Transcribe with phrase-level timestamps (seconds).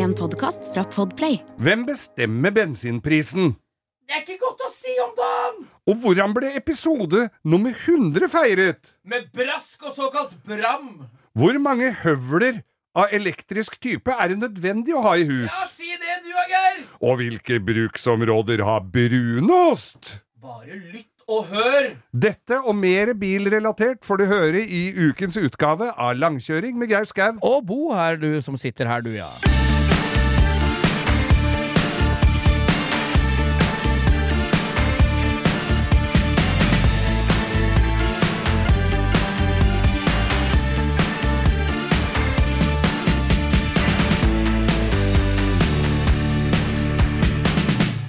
[0.00, 1.42] En podkast fra Podplay.
[1.60, 3.50] Hvem bestemmer bensinprisen?
[4.08, 5.66] Det er ikke godt å si om dagen!
[5.90, 8.94] Og hvordan ble episode nummer 100 feiret?
[9.04, 11.04] Med brask og såkalt bram.
[11.36, 12.62] Hvor mange høvler
[12.96, 15.52] av elektrisk type er det nødvendig å ha i hus?
[15.52, 16.82] Ja, si det du, Geir!
[17.04, 20.16] Og hvilke bruksområder har brunost?
[20.40, 21.92] Bare lytt og hør.
[22.10, 27.36] Dette og mer bilrelatert får du høre i ukens utgave av Langkjøring med Geir Skau.
[27.44, 29.28] Og Bo her, du som sitter her, du, ja.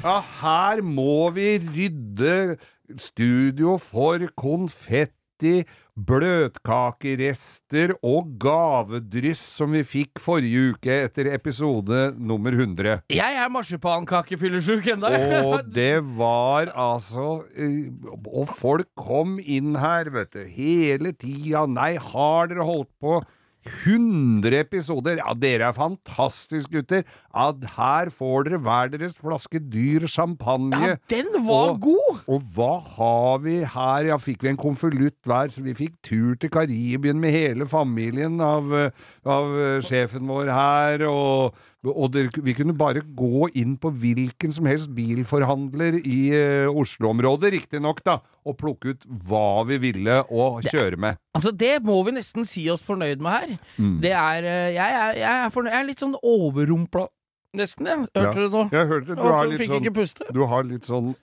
[0.02, 2.56] Ja, her må vi rydde
[2.98, 5.60] studio for konfetti,
[5.94, 13.04] bløtkakerester og gavedryss som vi fikk forrige uke etter episode nummer 100.
[13.14, 15.14] Jeg er marsipankakefyllesjuk ennå.
[15.44, 17.94] Og det var altså eh,
[18.26, 21.68] Og folk kom inn her, vet du, hele tida.
[21.70, 23.22] Nei, har dere holdt på
[23.66, 25.20] 100 episoder?
[25.22, 27.04] Ja, dere er fantastiske, gutter.
[27.34, 30.80] Ja, her får dere hver deres flaske dyr champagne.
[30.82, 32.22] Ja, den var Og- god!
[32.28, 34.06] Og hva har vi her?
[34.10, 38.40] Ja, fikk vi en konvolutt hver, så vi fikk tur til Karibien med hele familien
[38.42, 38.90] av, eh,
[39.26, 41.54] av eh, sjefen vår her, og,
[41.90, 47.54] og det, vi kunne bare gå inn på hvilken som helst bilforhandler i uh, Oslo-området,
[47.56, 51.18] riktignok, da, og plukke ut hva vi ville å kjøre med.
[51.38, 53.56] Altså, det må vi nesten si oss fornøyd med her.
[53.82, 53.98] Mm.
[54.04, 57.08] Det er eh, Jeg jeg er, fornøyd, jeg er litt sånn overrumpla
[57.54, 57.98] Nesten, jeg.
[58.16, 58.32] Hørte Ja.
[58.32, 58.62] du nå?
[58.72, 60.34] Jeg hørte du har litt sånn.
[60.34, 61.16] Du har litt sånn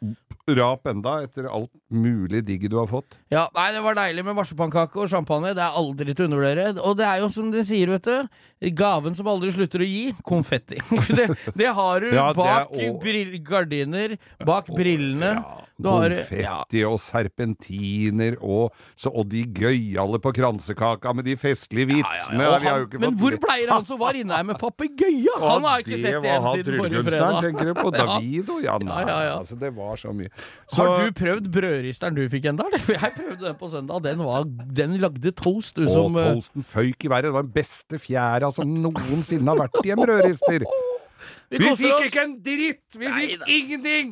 [0.48, 3.17] rap enda, etter alt mulig digg du har fått.
[3.31, 5.55] Ja, nei, det var deilig med marsipankake og champagne.
[5.56, 6.79] Det er aldri til å undervurdere.
[6.84, 8.29] Og det er jo som de sier, vet du.
[8.75, 10.77] Gaven som aldri slutter å gi konfetti.
[11.17, 15.33] det, det har du Ja, bak brill- gardiner, bak brillene.
[15.39, 21.87] Ja, har- konfetti og serpentiner og, så, og de gøyale på kransekaka med de festlige
[21.93, 22.49] vitsene.
[22.65, 25.22] Han, men hvor pleier han som var inne her med papegøye?
[25.28, 27.39] Ja, Han har ikke sett det var han tryllekunstneren.
[27.45, 28.59] Tenker du på Davido?
[28.65, 29.34] Ja, nei, ja, ja.
[29.39, 30.31] altså det var så mye.
[30.67, 32.49] Så, Har du prøvd brødristeren du fikk?
[32.84, 34.03] For jeg prøvde den på søndag.
[34.05, 34.47] Den, var,
[34.81, 37.29] den lagde toast, du, som eh, toasten føyk i været.
[37.29, 40.67] Det var den beste fjæra som noensinne har vært i en brødrister.
[41.51, 42.11] Vi vi fikk oss.
[42.11, 42.83] ikke en dritt!
[42.95, 43.47] Vi Nei fikk da.
[43.53, 44.11] ingenting!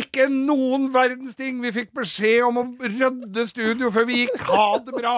[0.00, 1.58] Ikke noen verdens ting!
[1.62, 4.38] Vi fikk beskjed om å rydde studio før vi gikk.
[4.48, 5.16] Ha det bra!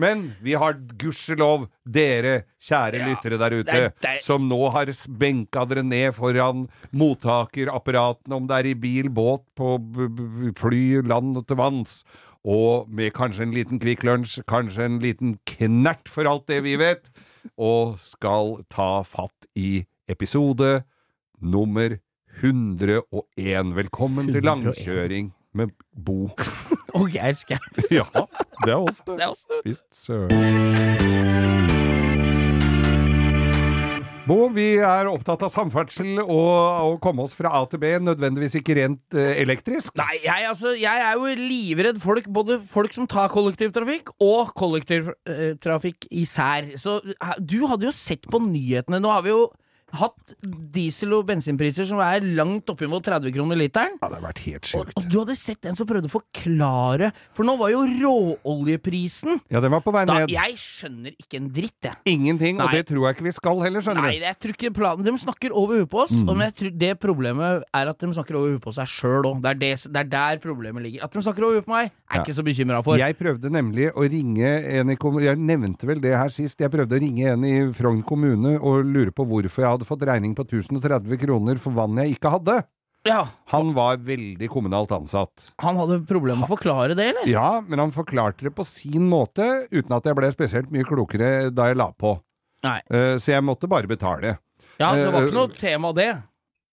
[0.00, 4.14] Men vi har gudskjelov dere, kjære Ja, lyttere der ute, det det.
[4.24, 4.88] som nå har
[5.20, 6.66] benka dere ned foran
[6.96, 12.00] mottakerapparatene, om det er i bil, båt, på b b fly, land og til vanns,
[12.44, 16.78] og med kanskje en liten Kvikk Lunsj, kanskje en liten knert for alt det vi
[16.80, 17.10] vet,
[17.60, 20.82] og skal ta fatt i episode
[21.40, 21.98] nummer
[22.40, 23.76] 101.
[23.76, 26.30] Velkommen til langkjøring med Bo.
[26.94, 27.58] Og Geir Skau.
[27.90, 28.06] Ja,
[28.64, 29.16] det er oss, det.
[29.18, 29.62] Det er oss, det.
[29.66, 31.70] Visst søren.
[34.30, 38.54] Bo, vi er opptatt av samferdsel og å komme oss fra A til B, nødvendigvis
[38.60, 39.96] ikke rent eh, elektrisk.
[39.98, 46.06] Nei, jeg, altså, jeg er jo livredd folk, både folk som tar kollektivtrafikk og kollektivtrafikk
[46.22, 46.68] især.
[46.78, 47.00] Så
[47.40, 49.02] du hadde jo sett på nyhetene.
[49.02, 49.48] Nå har vi jo
[49.92, 50.34] hatt
[50.72, 53.96] diesel- og bensinpriser som er langt oppimot 30 kroner literen.
[54.00, 54.92] Ja, det har vært helt sjukt.
[54.96, 59.60] og du hadde sett en som prøvde å forklare For nå var jo råoljeprisen Ja,
[59.60, 60.32] den var på vei da, ned.
[60.32, 61.96] Jeg skjønner ikke en dritt, jeg.
[62.10, 64.24] Ingenting, og det tror jeg ikke vi skal heller, skjønner Nei, du.
[64.26, 66.28] jeg tror ikke planen De snakker over huet på oss, Mm.
[66.28, 69.40] og jeg tror det problemet er at de snakker over huet på seg sjøl òg.
[69.42, 71.04] Det, det, det er der problemet ligger.
[71.04, 72.22] At de snakker over huet på meg, er Ja.
[72.24, 72.96] ikke så bekymra for.
[72.98, 76.58] Jeg prøvde nemlig å ringe en i kommunen Jeg nevnte vel det her sist.
[76.60, 80.02] Jeg prøvde å ringe en i Frogn kommune og lure på hvorfor jeg hadde fått
[80.08, 82.58] regning på 1030 kroner for vann jeg ikke hadde.
[83.08, 85.30] Ja, Han var veldig kommunalt ansatt.
[85.64, 87.28] Han hadde problemer med å forklare det, eller?
[87.32, 91.48] Ja, men han forklarte det på sin måte, uten at jeg ble spesielt mye klokere
[91.54, 92.18] da jeg la på.
[92.62, 92.80] Nei.
[92.90, 94.36] Eh, Så jeg måtte bare betale.
[94.78, 96.10] Ja, Det var Eh, ikke noe tema, det.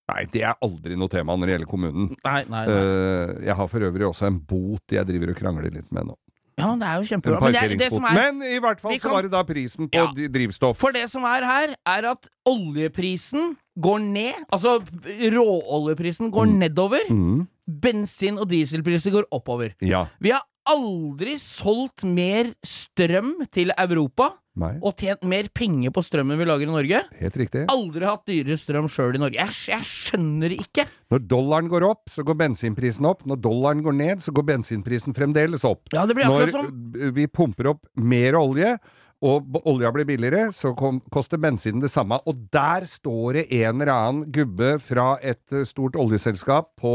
[0.09, 2.15] Nei, det er aldri noe tema når det gjelder kommunen.
[2.25, 2.75] Nei, nei, nei.
[2.75, 6.15] Eh, Jeg har for øvrig også en bot jeg driver og krangler litt med nå.
[6.57, 7.39] Ja, det er jo kjempebra.
[7.43, 9.89] Men det, det som er Men i hvert fall kan, så var det da prisen
[9.93, 10.27] på Ja.
[10.33, 10.77] drivstoff.
[10.81, 14.33] For det som er her, er at oljeprisen går ned.
[14.51, 14.79] Altså
[15.37, 17.05] råoljeprisen går nedover.
[17.13, 17.47] Mm.
[17.67, 19.75] Bensin- og dieselpriser går oppover.
[19.81, 20.05] Ja.
[20.19, 20.41] Vi har
[20.71, 26.65] aldri solgt mer strøm til Europa Nei, og tjent mer penger på strømmen vi lager
[26.65, 27.01] i Norge.
[27.19, 27.65] helt riktig.
[27.69, 29.37] Aldri hatt dyrere strøm sjøl i Norge.
[29.37, 30.87] Jeg, jeg skjønner ikke.
[31.13, 33.21] Når dollaren går opp, så går bensinprisen opp.
[33.29, 35.85] Når dollaren går ned, så går bensinprisen fremdeles opp.
[35.93, 37.13] Ja, det blir akkurat Når sånn.
[37.19, 38.73] vi pumper opp mer olje,
[39.25, 42.19] og olja blir billigere, så kom, koster bensinen det samme.
[42.29, 46.93] Og der står det en eller annen gubbe fra et eh, stort oljeselskap på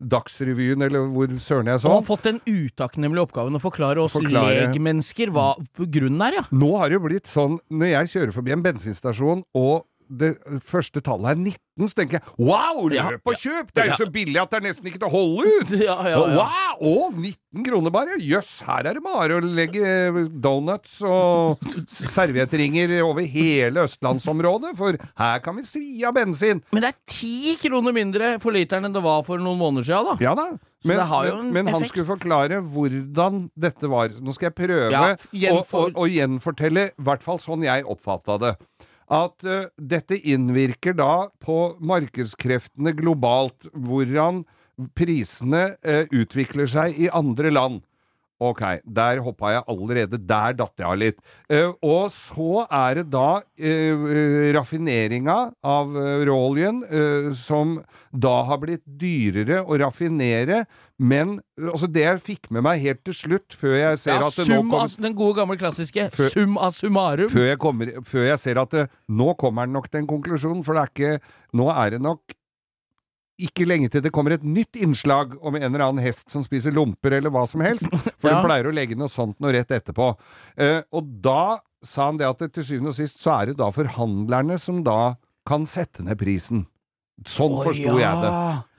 [0.00, 1.92] Dagsrevyen, eller hvor søren jeg Og så.
[1.96, 4.68] har fått den utakknemlige oppgaven å forklare oss Forklare.
[4.68, 6.44] legmennesker hva grunnen er, ja.
[6.52, 10.32] Nå har det jo blitt sånn, når jeg kjører forbi en bensinstasjon, og det
[10.64, 13.72] første tallet er 19, så tenker jeg wow, løp og kjøp!
[13.74, 15.74] Det er jo så billig at det er nesten ikke til å holde ut!
[15.88, 16.44] Ja, ja, ja.
[16.48, 16.80] Wow!
[16.88, 18.16] Å, 19 kroner bare!
[18.22, 21.62] Jøss, her er det bare å legge eh, donuts og
[22.16, 26.64] serviettringer over hele østlandsområdet, for her kan vi svi av bensin!
[26.74, 30.12] Men det er ti kroner mindre for literen enn det var for noen måneder siden,
[30.14, 30.18] da.
[30.24, 30.50] Ja da.
[30.86, 34.12] Men, men, men han skulle forklare hvordan dette var.
[34.22, 35.16] Nå skal jeg prøve Ja,
[35.50, 38.52] å, å, å gjenfortelle, i hvert fall sånn jeg oppfatta det.
[39.08, 44.44] At uh, dette innvirker da på markedskreftene globalt, hvordan
[44.98, 47.84] prisene uh, utvikler seg i andre land.
[48.38, 50.20] Ok, der hoppa jeg allerede.
[50.28, 51.16] Der datt jeg av litt.
[51.50, 53.40] Uh, og så er det da
[54.54, 55.96] raffineringa av
[56.28, 56.84] råoljen
[57.34, 57.80] som
[58.12, 60.62] da har blitt dyrere å raffinere.
[60.98, 64.34] Men altså det jeg fikk med meg helt til slutt, før jeg ser Ja, at
[64.34, 67.30] det nå kommer den gode gamle klassiske Før- sum a summarum.
[67.30, 70.64] før jeg, kommer, før jeg ser at det, nå kommer den nok til en konklusjon,
[70.66, 71.20] for det er ikke
[71.54, 72.34] Nå er det nok
[73.38, 76.74] ikke lenge til det kommer et nytt innslag om en eller annen hest som spiser
[76.74, 77.86] lomper, eller hva som helst.
[78.18, 78.40] For Ja.
[78.40, 80.08] de pleier å legge noe sånt noe rett etterpå.
[80.58, 83.70] Eh, og da sa han det at til syvende og sist så er det da
[83.70, 85.14] forhandlerne som da
[85.46, 86.66] kan sette ned prisen.
[87.26, 88.04] Sånn oh, forsto ja.
[88.04, 88.30] jeg det.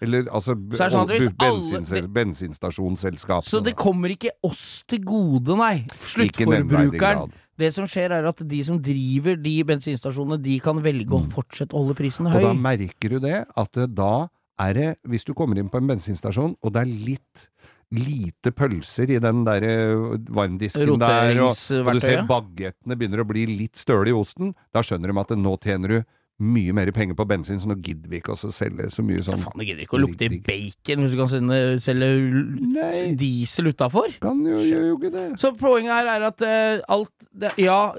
[0.05, 3.43] Eller altså Så det sånn at alle- bensinstasjonsselskap.
[3.43, 5.85] Så det kommer ikke oss til gode, nei.
[5.99, 7.33] Sluttforbrukeren.
[7.59, 11.75] Det som skjer, er at de som driver de bensinstasjonene, de kan velge å fortsette
[11.75, 12.39] å holde prisen høy.
[12.39, 15.89] Og da merker du det, at da er det, hvis du kommer inn på en
[15.91, 17.49] bensinstasjon, og det er litt
[17.89, 23.23] lite pølser i den der eh, varmdisken der, og, og du ser baguettene bagettene begynner
[23.23, 25.99] å bli litt støle i osten, da skjønner de at nå tjener du
[26.39, 29.25] mye mer penger på bensin, så nå gidder vi ikke å selge så mye Ja,
[29.27, 29.41] sånn.
[29.43, 30.73] faen, det gidder ikke å lukte digg, digg.
[30.77, 34.13] bacon hvis du kan sende, selge diesel utafor.
[34.23, 35.25] Kan jo, gjør jo ikke det.
[35.41, 37.93] Så poenget her er at uh, alt det, Ja,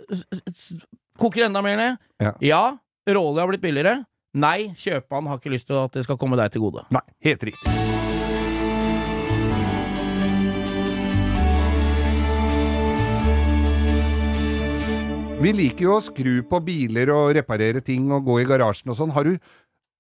[1.21, 1.99] koker enda mer ned.
[2.41, 2.65] Ja.
[3.09, 4.05] råolje har blitt billigere.
[4.35, 6.87] Nei, kjøpmannen har ikke lyst til at det skal komme deg til gode.
[6.95, 8.10] Nei, helt riktig.
[15.41, 18.99] Vi liker jo å skru på biler og reparere ting og gå i garasjen og
[18.99, 19.13] sånn.
[19.17, 19.39] Har du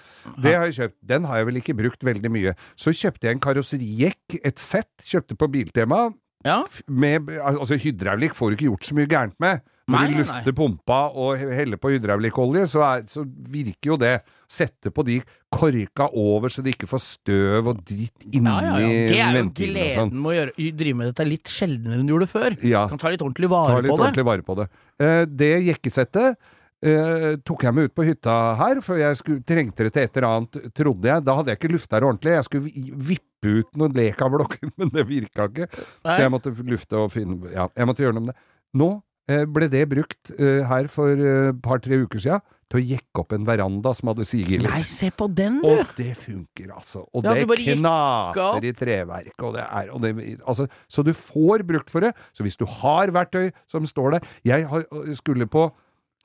[0.41, 0.97] det har jeg kjøpt.
[1.13, 2.55] Den har jeg vel ikke brukt veldig mye.
[2.79, 6.07] Så kjøpte jeg en karosserijekk, et sett, kjøpte på Biltema.
[6.41, 9.61] Ja, Med, altså Hydraulikk får du ikke gjort så mye gærent med.
[9.91, 13.97] Når Nei, du nei, lufter pumpa og heller på hydraulikkolje, så, er- så virker jo
[14.01, 14.13] det.
[14.51, 15.19] Sette på de
[15.51, 18.87] korka over så de ikke får støv og dritt inni ja, ja, ja.
[19.07, 19.51] Det er jo og sånn.
[19.57, 22.57] gleden med å gjøre, drive med dette litt sjeldnere enn du gjorde før.
[22.67, 22.85] Ja.
[22.91, 24.25] Kan ta litt ordentlig Ta vare litt på det.
[24.27, 24.67] vare på det.
[24.99, 26.35] Eh, det jekkesettet
[26.81, 30.17] eh, tok jeg med ut på hytta her, for jeg skulle, trengte det til et
[30.19, 31.25] eller annet, trodde jeg.
[31.27, 32.35] Da hadde jeg ikke lufta det ordentlig.
[32.35, 35.69] Jeg skulle vippe ut noen lekablokker, men det virka ikke.
[35.71, 36.11] Nei.
[36.11, 38.41] Så jeg måtte lufte og finne Ja, jeg måtte gjøre noe med det.
[38.81, 38.89] Nå
[39.31, 43.35] eh, ble det brukt eh, her for et par-tre uker sia til å jekke opp
[43.35, 45.67] en veranda som hadde siger Nei, se på den, du!
[45.71, 47.03] Og det funker, altså.
[47.11, 50.15] Og Ja, det knaser i treverket, og det er og det,
[50.47, 52.13] altså, Så du får brukt for det.
[52.33, 54.85] Så hvis du har verktøy som står der Jeg har,
[55.17, 55.69] skulle på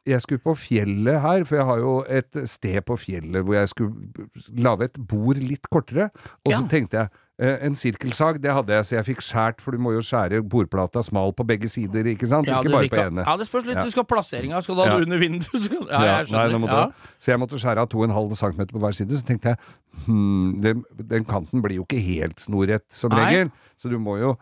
[0.07, 3.71] jeg skulle på fjellet her, for jeg har jo et sted på fjellet hvor jeg
[3.73, 6.13] skulle lage et bord litt kortere.
[6.47, 9.81] Og så tenkte jeg en sirkelsag, det hadde jeg, så jeg fikk skjært, for du
[9.85, 12.49] må jo skjære bordplata smal på begge sider, ikke sant?
[12.49, 13.25] Ja, ikke bare på ene.
[13.29, 13.77] Ja, det spørs litt.
[13.77, 13.85] Ja.
[13.85, 14.63] Du skal ha plasseringa.
[14.65, 14.97] Skal du ha Ja.
[15.05, 15.53] under vinduet?
[15.67, 15.83] Skal...
[15.91, 16.59] Ja, jeg skjønner.
[16.65, 17.13] nei, ja.
[17.21, 19.19] Så jeg måtte skjære av 2,5 cm på hver side.
[19.21, 19.59] Så tenkte jeg
[20.07, 20.81] hm, den,
[21.13, 23.27] den kanten blir jo ikke helt snorrett som Nei.
[23.27, 24.33] regel, så du må jo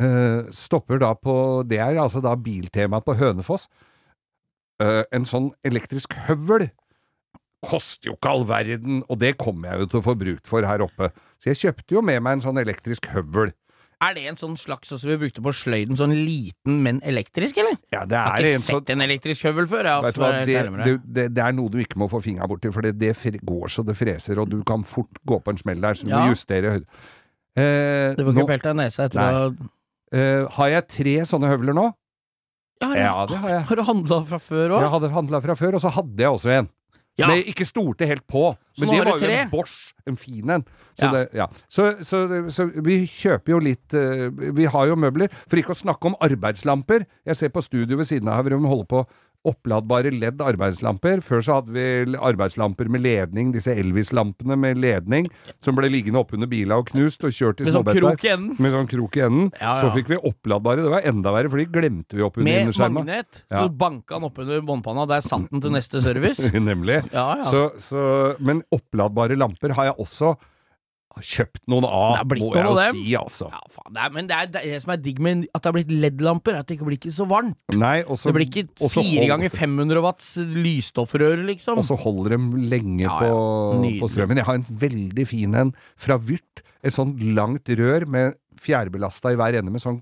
[0.00, 1.34] eh, Stopper da på
[1.68, 3.68] Det er altså da biltemaet på Hønefoss.
[4.82, 6.68] Eh, en sånn elektrisk høvel
[7.62, 10.66] koster jo ikke all verden, og det kommer jeg jo til å få brukt for
[10.66, 11.12] her oppe.
[11.42, 13.50] Så jeg kjøpte jo med meg en sånn elektrisk høvel.
[14.02, 17.76] Er det en sånn slags som vi brukte på sløyden, sånn liten, men elektrisk, eller?
[17.94, 19.86] Ja, det er Jeg har ikke en sånn sett en elektrisk høvel før.
[19.86, 22.72] Jeg, altså, hva, det, det, det, det er noe du ikke må få fingra borti,
[22.74, 23.14] for det, det
[23.46, 26.10] går så det freser, og du kan fort gå på en smell der, så du
[26.10, 26.24] Ja.
[26.24, 26.88] må justere høyden.
[27.54, 29.56] Eh, Det får ikke pelt deg nesa etter å
[30.12, 31.86] eh, har jeg tre sånne høvler nå.
[32.82, 33.62] ja, Ja, det har jeg.
[33.70, 34.80] Har du handla fra før òg?
[34.82, 36.68] Jeg hadde handla fra før, og så hadde jeg også en.
[37.20, 37.28] Ja.
[37.28, 38.54] Jeg ikke stolte helt på.
[38.72, 40.64] Så Men det var jo en Bosch, en fin en.
[40.96, 41.10] Så, Ja.
[41.12, 41.46] det, ja.
[41.68, 45.28] så, så, så vi kjøper jo litt eh, Vi har jo møbler.
[45.48, 47.04] For ikke å snakke om arbeidslamper.
[47.28, 49.04] Jeg ser på studio ved siden av her hvor de holder på
[49.48, 51.22] oppladbare LED arbeidslamper.
[51.24, 55.28] Før så hadde vi arbeidslamper med ledning, disse Elvis-lampene med ledning,
[55.64, 58.54] som ble liggende oppunder bila og knust og kjørt i sånn enden?
[58.62, 59.50] Med sånn krok i enden.
[59.58, 60.84] Ja, Så fikk vi oppladbare.
[60.84, 63.42] Det var enda verre, for de glemte vi oppunder Med magnet.
[63.48, 63.64] Ja.
[63.64, 66.46] Så banka han oppunder båndpanna, der satt den til neste service.
[66.72, 67.02] Nemlig.
[67.12, 67.50] Ja, ja.
[67.50, 68.06] Så, så,
[68.38, 70.36] men oppladbare lamper har jeg også
[71.20, 72.96] kjøpt noen av, må noen jeg jo dem.
[72.96, 73.48] si, altså.
[73.52, 75.60] Ja, faen, det er, men det er det, er det som er digg med at
[75.62, 77.58] det har blitt LED-lamper, er at det ikke blir ikke så varmt.
[77.76, 81.78] Nei, også, Det blir ikke fire ganger 500 watts lysstoffrør, liksom.
[81.82, 83.38] Og så holder de lenge Ja, på, ja.
[83.76, 84.40] På, på strømmen.
[84.40, 86.62] Jeg har en veldig fin en fra Vyrt.
[86.82, 89.98] Et sånt langt rør med fjærbelasta i hver ende med sånn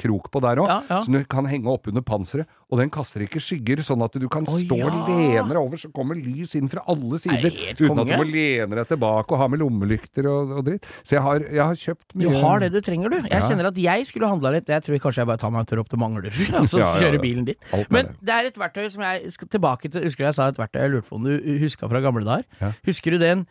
[0.00, 0.68] krok på der òg.
[0.68, 0.98] Ja, ja.
[1.04, 2.50] Så du kan henge oppunder panseret.
[2.72, 4.88] Og den kaster ikke skygger, sånn at du kan oh, stå ja.
[4.88, 7.52] og lene deg over, så kommer lys inn fra alle sider.
[7.76, 10.88] Uten at du må lene deg tilbake og ha med lommelykter og, og dritt.
[11.04, 13.18] Så jeg har, jeg har kjøpt Du har det du trenger, du.
[13.20, 13.42] Jeg Ja.
[13.48, 14.70] kjenner at jeg skulle handla litt.
[14.72, 16.86] Jeg tror kanskje jeg bare tar meg en tur opp til Manglerud, og så ja,
[16.88, 17.02] ja.
[17.04, 17.68] kjører bilen dit.
[17.92, 18.32] Men det.
[18.32, 20.08] er et verktøy som jeg skal tilbake til.
[20.08, 22.72] Husker du jeg sa et verktøy jeg lurte på om du huska fra gamle dager?
[22.88, 23.44] Husker du den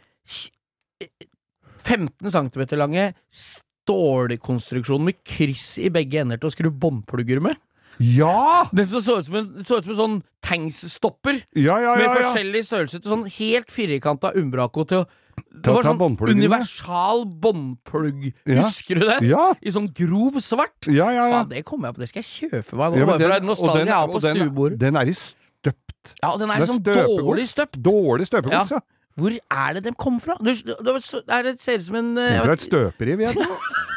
[1.84, 7.58] 15 cm lange stålkonstruksjonen med kryss i begge ender til å skru båndplugger med?
[8.02, 8.66] Ja!
[8.74, 11.42] Den som så ut som en, ut som en sånn tanks-stopper.
[11.60, 12.22] Ja, ja, Med ja, ja.
[12.32, 15.10] forskjellig størrelse til sånn helt firkanta umbraco til å
[15.52, 16.00] Det var sånn
[16.32, 18.32] universal båndplugg.
[18.46, 18.64] Ja.
[18.64, 19.20] Husker du det?
[19.30, 20.88] Ja, I sånn grov svart.
[20.88, 21.28] ja, ja.
[21.28, 21.42] ja.
[21.42, 22.98] Faen, det kommer jeg på, det skal jeg kjøpe meg nå.
[23.02, 26.16] Ja, den, den- og den- og den- er i støpt.
[26.24, 27.22] Ja, og den er den er sånn støpegods.
[27.22, 27.78] dårlig støpt.
[27.86, 28.80] Dårlig støpegård, ja.
[29.20, 30.38] Hvor er det de kom fra?
[30.44, 30.92] Det, du, du,
[31.28, 33.58] er det ser ut som en uh, jeg Fra et støperi, vil jeg tro.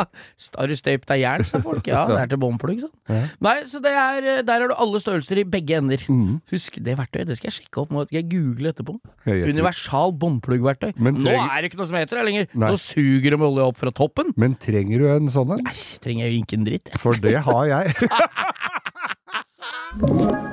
[0.00, 1.86] Har du støpt av jern, sa folk.
[1.90, 2.92] Ja, det er til båndplugg, sånn.
[3.10, 3.20] Ja.
[3.44, 6.00] Nei, så det er, eh, der har du alle størrelser i begge ender.
[6.08, 6.40] Mm.
[6.52, 7.98] Husk det verktøyet, det skal jeg sjekke opp nå.
[8.08, 8.96] Skal jeg google etterpå.
[9.28, 10.90] Jeg Universal båndpluggverktøy.
[10.96, 12.48] Men Nå er det ikke noe som heter det lenger.
[12.54, 12.72] Nei.
[12.72, 14.32] Nå suger de olje opp fra toppen.
[14.40, 15.64] Men trenger du en sånn en?
[15.68, 16.86] Nei, trenger jeg jo ikke en dritt.
[17.02, 17.86] For det har jeg.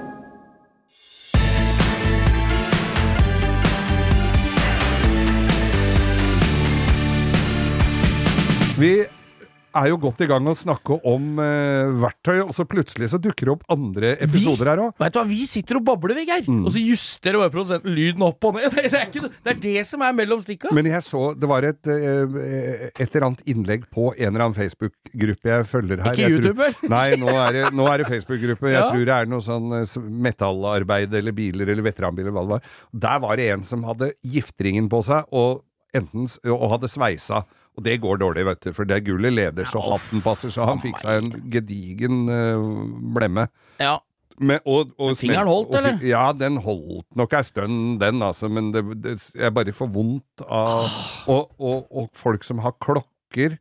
[8.77, 8.91] Vi
[9.77, 13.45] er jo godt i gang å snakke om eh, verktøy, og så plutselig så dukker
[13.49, 14.93] det opp andre episoder her òg.
[15.01, 16.47] Veit du hva, Vi sitter og babler, vi, Geir.
[16.49, 16.63] Mm.
[16.65, 18.73] Og så justerer bare produsenten lyden opp og ned.
[18.77, 20.71] Det er, ikke, det er det som er mellom stikka.
[20.77, 24.57] Men jeg så det var et, eh, et eller annet innlegg på en eller annen
[24.57, 26.13] Facebook-gruppe jeg følger her.
[26.15, 26.89] Ikke Jeg tror- YouTuber?
[26.95, 28.71] Nei, nå er det, nå er det Facebook-gruppe.
[28.73, 28.87] Jeg Ja.
[28.93, 32.73] tror det er noe sånn eh, metallarbeid eller biler eller veteranbiler, hva det var.
[33.09, 35.63] Der var det en som hadde giftringen på seg, og,
[35.97, 37.43] enten, og hadde sveisa.
[37.77, 40.65] Og det går dårlig, vet du, for det gullet leder så Ja, hatten passer, så
[40.65, 42.67] han fikk seg en gedigen eh,
[43.13, 43.47] blemme.
[43.77, 43.99] Ja.
[44.37, 46.03] Men, og, og, fingeren holdt, og eller?
[46.05, 50.43] Ja, den holdt nok ei stund, den, altså, men det, det, jeg bare får vondt
[50.45, 50.85] av
[51.25, 53.57] og, og, og folk som har klokker,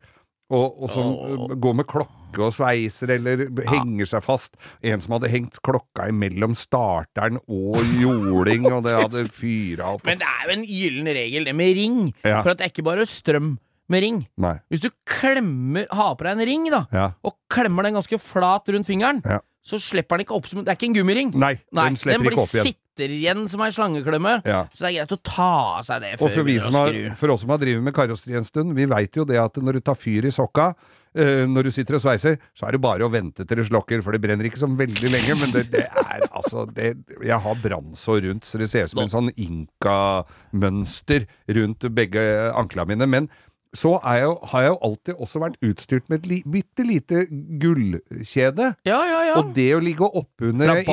[0.52, 4.58] og, og som uh, går med klokke og sveiser, eller henger seg fast.
[4.85, 10.04] En som hadde hengt klokka imellom starteren og jording, og det hadde fyra opp.
[10.06, 12.02] Men det er jo en gyllen regel, det med ring.
[12.20, 12.42] Ja.
[12.42, 13.56] For at det er ikke bare strøm
[13.88, 14.26] med ring.
[14.37, 14.55] Nei.
[14.71, 17.11] Hvis du klemmer, har på deg en ring, da, Ja.
[17.25, 19.40] og klemmer den ganske flat rundt fingeren, Ja.
[19.64, 21.35] så slipper den ikke opp som Det er ikke en gummiring.
[21.35, 22.75] Nei, Nei, den slipper den ikke opp igjen.
[22.75, 24.43] sitter igjen som ei slangeklemme.
[24.47, 24.64] Ja.
[24.73, 27.16] Så det er greit å ta av seg det før vi begynner å skru.
[27.16, 29.73] for oss som har drevet med karosseri en stund, vi veit jo det at når
[29.75, 30.75] du tar fyr i sokka,
[31.14, 34.02] eh, når du sitter og sveiser, så er det bare å vente til det slokker,
[34.02, 35.37] for det brenner ikke så veldig lenge.
[35.40, 39.00] Men det, det er altså det, Jeg har brannsår rundt, så det ser ut som
[39.00, 42.25] en sånn inka-mønster rundt begge
[42.55, 43.07] anklene mine.
[43.09, 43.28] Men
[43.75, 47.25] så jeg, har jeg jo alltid også vært utstyrt med et li, bitte lite
[47.61, 48.70] gullkjede.
[48.88, 49.35] Ja, ja, ja.
[49.40, 50.88] Og det å ligge oppunder inn,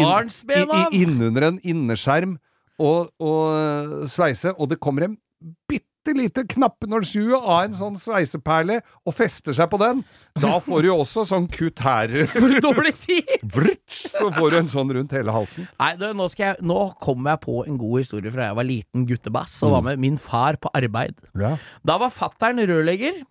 [0.98, 2.38] Innunder en innerskjerm
[2.82, 5.18] og, og sveise, og det kommer en
[5.70, 10.02] bitte lite knappenålshue av en sånn sveiseperle og fester seg på den.
[10.36, 12.12] Da får du jo også sånn kutt her.
[12.34, 13.32] For dårlig tid!
[13.48, 15.70] Vrtsj, så får du en sånn rundt hele halsen.
[15.80, 18.68] Nei, du, nå, skal jeg, nå kommer jeg på en god historie fra jeg var
[18.68, 19.76] liten guttebass og Mm.
[19.78, 21.16] var med min far på arbeid.
[21.40, 21.56] Ja.
[21.88, 23.24] Da var fattern rørlegger.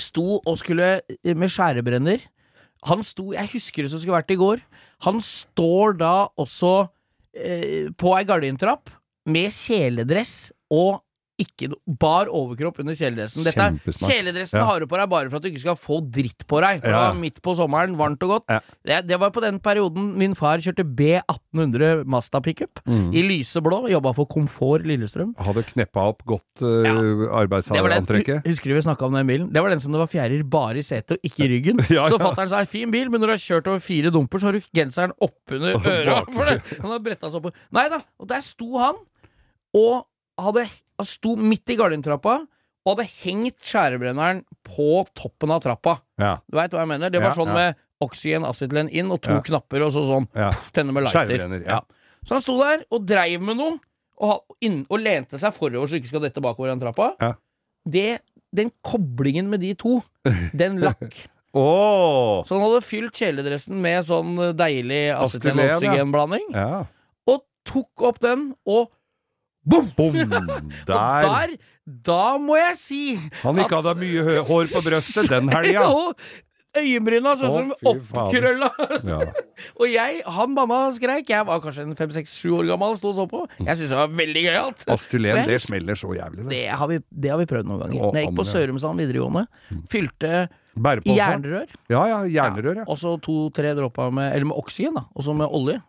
[0.00, 2.24] Sto og skulle eh, med skjærebrenner.
[2.88, 4.60] Han sto Jeg husker det som skulle vært i går.
[5.04, 6.88] Han står da også
[7.36, 8.88] eh, på ei gardintrapp
[9.26, 11.00] med kjeledress og
[11.38, 11.68] ikke
[12.00, 13.44] bar overkropp under kjeledressen.
[13.44, 14.64] Dette er, kjeledressen Ja.
[14.66, 16.80] har du på deg bare for at du ikke skal få dritt på deg.
[16.80, 17.12] For Ja.
[17.12, 18.44] midt på sommeren, varmt og godt.
[18.48, 18.60] Ja.
[18.84, 23.12] Det, det var på den perioden min far kjørte B1800 Mazda pickup Mm.
[23.12, 23.88] i lyseblå.
[23.90, 25.34] Jobba for Komfort Lillestrøm.
[25.36, 28.44] Hadde kneppa opp godt uh, arbeidsantrekket.
[28.46, 29.52] husker du vi snakka om den bilen?
[29.52, 31.78] Det var den som det var fjærer bare i setet og ikke i ryggen.
[32.10, 34.52] Så fatter'n sa 'fin bil', men når du har kjørt over fire dumper, så har
[34.52, 36.24] du genseren oppunder øra.
[36.32, 36.62] For det.
[36.80, 38.94] Han har bretta seg opp Nei da, og der sto han,
[39.74, 40.06] og
[40.38, 42.36] hadde, han sto midt i gardintrappa,
[42.86, 45.96] og hadde hengt skjærebrenneren på toppen av trappa.
[46.22, 46.36] Ja.
[46.46, 47.10] Du veit hva jeg mener?
[47.10, 47.74] Det var sånn med
[48.04, 50.50] oksygen, acetylen inn, og to knapper, og så sånn Ja.
[50.72, 51.82] tenne med lighter.
[52.26, 53.78] Så han sto der og dreiv med noe,
[54.18, 57.10] og, inn, og lente seg forover så ikke skal dette bakover den trappa.
[57.20, 57.32] Ja.
[57.86, 58.20] Det,
[58.54, 60.00] den koblingen med de to,
[60.54, 61.10] den lakk.
[61.56, 62.42] Oh.
[62.44, 65.78] Så han hadde fylt kjeledressen med sånn deilig Astylen, ja.
[66.52, 66.82] Ja.
[67.32, 68.90] og tok opp den, og
[69.74, 70.18] Og
[70.86, 71.26] Der!
[71.26, 71.56] der,
[72.06, 73.00] da må jeg si
[73.42, 75.86] Han ikke hadde mye hår på brøstet den helga.
[76.76, 78.66] Øyenbryna sånn som oppkrølla.
[79.08, 79.18] Ja.
[79.80, 81.30] Og jeg, han mamma skreik.
[81.32, 83.40] Jeg var kanskje en fem-seks-sju år gammel sto og så på.
[83.62, 84.84] Jeg syntes det var veldig gøyalt.
[84.92, 86.44] Astylen, Men- det smeller så jævlig.
[86.44, 86.50] Det.
[86.52, 87.96] Det har, vi, det har vi prøvd noen ganger.
[87.96, 88.46] Å, Når jeg gikk på.
[88.50, 89.46] Sørumsand videregående,
[89.94, 90.32] fylte
[90.76, 91.16] Bærepose.
[91.16, 92.84] jernrør, Ja, ja, jernrør, ja.
[92.92, 95.06] og så to-tre dråper med Eller med oksygen, da.
[95.16, 95.80] Og så med olje.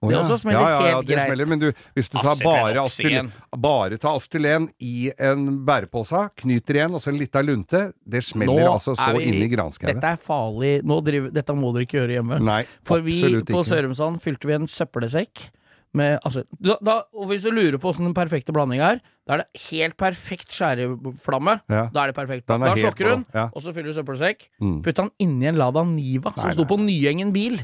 [0.00, 1.28] Det også smeller ja, ja, ja, helt det greit.
[1.28, 1.66] Smeller, men du,
[1.98, 3.26] hvis du tar bare astylen,
[3.60, 8.64] bare ta astylen i en bærepose, knyter igjen, og så en lita lunte, det smeller
[8.64, 10.00] Nå altså så inni granskauen.
[10.00, 10.78] Dette er farlig.
[10.88, 12.40] Nå driver, dette må dere ikke gjøre hjemme.
[12.48, 13.60] Nei, For vi på.
[13.68, 15.50] Sørumsand fylte vi en søppelsekk
[15.96, 19.36] med altså, da, da, Og hvis du lurer på åssen den perfekte blandinga er, da
[19.36, 21.56] er det helt perfekt skjæreflamme.
[21.70, 21.86] Ja.
[21.92, 22.48] Da er det perfekt.
[22.48, 23.48] Er Da slokker hun, ja.
[23.52, 24.48] og så fyller du søppelsekk.
[24.62, 24.76] Mm.
[24.86, 27.60] Putt den inni en Lada Niva som sto på Nyengen bil.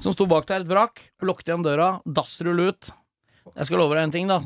[0.00, 1.02] Som sto bak der, et vrak.
[1.20, 2.88] Lukket igjen døra, dassrull ut.
[3.52, 4.38] Jeg skal love deg en ting, da.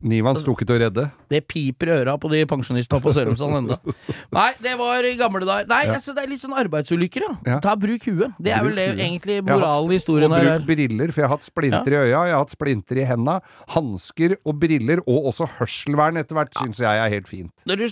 [0.00, 1.10] Nivan Nivan til å redde.
[1.30, 3.76] Det piper i øra på de pensjonistene på Sørumsand ennå.
[4.38, 5.68] Nei, det var gamle dager.
[5.70, 5.94] Nei, Ja.
[5.94, 7.34] altså, det er litt sånn arbeidsulykker, ja.
[7.46, 7.58] Ja.
[7.62, 8.34] Ta Bruk huet.
[8.42, 9.02] Det er Bruk vel det huet.
[9.06, 10.48] egentlig moralen i historien her.
[10.58, 13.36] bruk briller, for jeg har hatt splinter i øya, jeg har hatt splinter i henda,
[13.76, 17.52] hansker og briller, og også hørselvern etter hvert, syns jeg er helt fint.
[17.70, 17.86] Når du,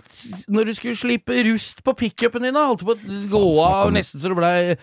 [0.58, 3.92] når du skulle slippe rust på pickupen din, da, holdt du på å gå av
[3.94, 4.74] nesten så du blei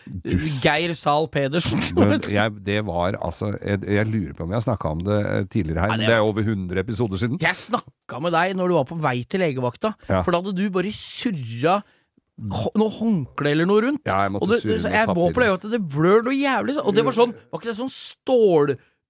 [0.64, 1.82] Geir Zahl Pedersen.
[2.00, 5.20] Men jeg, det var altså Jeg, jeg lurer på om jeg har snakka om det
[5.26, 7.40] eh, tidligere her, Nei, det, det- det er over 100 episoder siden.
[7.42, 10.22] Jeg snakka med deg når du var på vei til legevakta, Ja.
[10.22, 11.82] for da hadde du bare surra
[12.38, 14.02] noe håndkle eller noe rundt.
[14.06, 16.78] Ja, jeg Og det, surre så jeg må på legevakta, det blør noe jævlig.
[16.84, 17.96] Og det var sånn Var ikke det sånn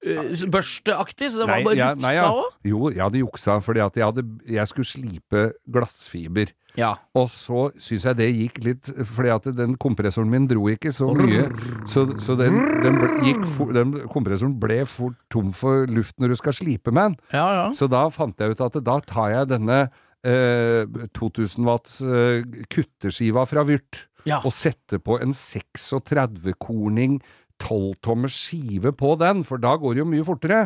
[0.06, 1.32] stålbørsteaktig?
[1.32, 2.13] så det var Nei, bare ja, rufsa òg?
[2.13, 2.69] ja.
[2.69, 6.48] Jo, jeg hadde juksa fordi at jeg, hadde, jeg skulle slipe glassfiber.
[6.78, 6.94] Ja.
[7.16, 11.08] Og så syns jeg det gikk litt Fordi at den kompressoren min dro ikke så
[11.16, 11.46] mye.
[11.88, 16.40] Så, så den, den, gikk for, den kompressoren ble fort tom for luft når du
[16.42, 17.20] skal slipe med den.
[17.38, 17.70] ja, ja.
[17.76, 19.80] Så da fant jeg ut at da tar jeg denne
[20.26, 20.84] eh,
[21.16, 24.40] 2000 watts eh, kutterskiva fra Vyrt Ja.
[24.42, 27.20] og setter på en 36-korning
[27.62, 30.64] 12-tommers skive på den, for da går det jo mye fortere.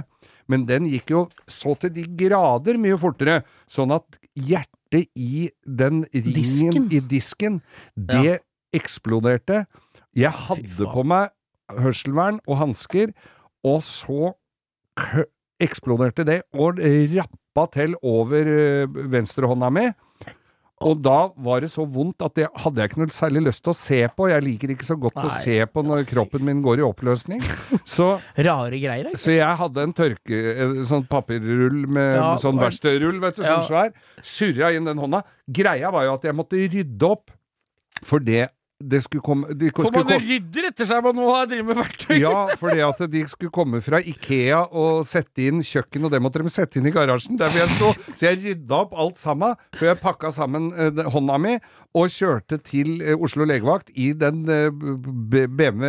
[0.49, 4.78] Men den gikk jo så til de grader mye fortere, sånn at hjertet
[5.15, 6.87] i den ringen Disken?
[6.91, 7.61] i disken,
[7.95, 8.39] det
[8.73, 9.65] eksploderte.
[10.15, 11.29] Jeg hadde på meg
[11.69, 13.13] hørselvern og hansker,
[13.63, 14.33] og så
[15.59, 19.89] eksploderte det og rappa til over øh, venstrehånda mi.
[20.87, 23.73] Og da var det så vondt at det hadde jeg ikke noe særlig lyst til
[23.73, 24.29] å se på.
[24.31, 27.41] Jeg liker ikke så godt å se på når kroppen min går i oppløsning.
[27.89, 29.19] Så, Rare greier, ikke?
[29.19, 30.39] så jeg hadde en tørke...
[30.87, 33.57] Sånn papirrull med Ja, sånn verkstedrull, vet du, Ja.
[33.57, 33.91] sånn svær.
[34.23, 35.23] Surra inn den hånda.
[35.51, 37.33] Greia var jo at jeg måtte rydde opp.
[38.05, 38.47] For det
[38.79, 41.77] det skulle komme de For skulle man rydder etter seg man nå har drevet med
[41.81, 42.13] verktøy!
[42.21, 46.39] Ja, fordi at de skulle komme fra Ikea og sette inn kjøkken, og det måtte
[46.39, 47.35] de sette inn i garasjen.
[47.39, 47.91] Jeg sto.
[48.13, 51.57] Så jeg rydda opp alt sammen, før jeg pakka sammen eh, hånda mi
[51.97, 55.83] og kjørte til eh, Oslo legevakt i den eh, BMW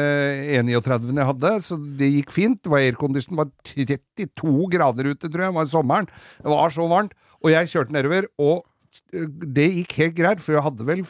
[0.58, 1.54] 139 jeg hadde.
[1.66, 2.62] Så det gikk fint.
[2.64, 5.52] Det var aircondition, var 32 grader ute, tror jeg.
[5.52, 6.10] Det var sommeren.
[6.40, 7.14] Det var så varmt.
[7.40, 8.66] Og jeg kjørte nedover, og
[9.10, 11.02] det gikk helt greit, for jeg hadde vel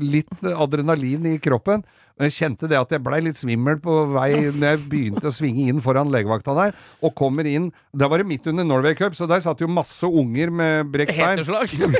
[0.00, 1.84] litt adrenalin i kroppen.
[2.16, 5.32] Men jeg kjente det at jeg blei litt svimmel på vei når jeg begynte å
[5.32, 9.16] svinge inn foran legevakta der, og kommer inn Da var det midt under Norway Cup,
[9.16, 11.40] så der satt jo masse unger med brekt bein.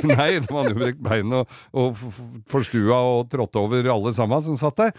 [0.13, 2.05] Nei, de hadde jo brekt bein og, og
[2.53, 4.93] forstua og trådte over alle sammen som satt der.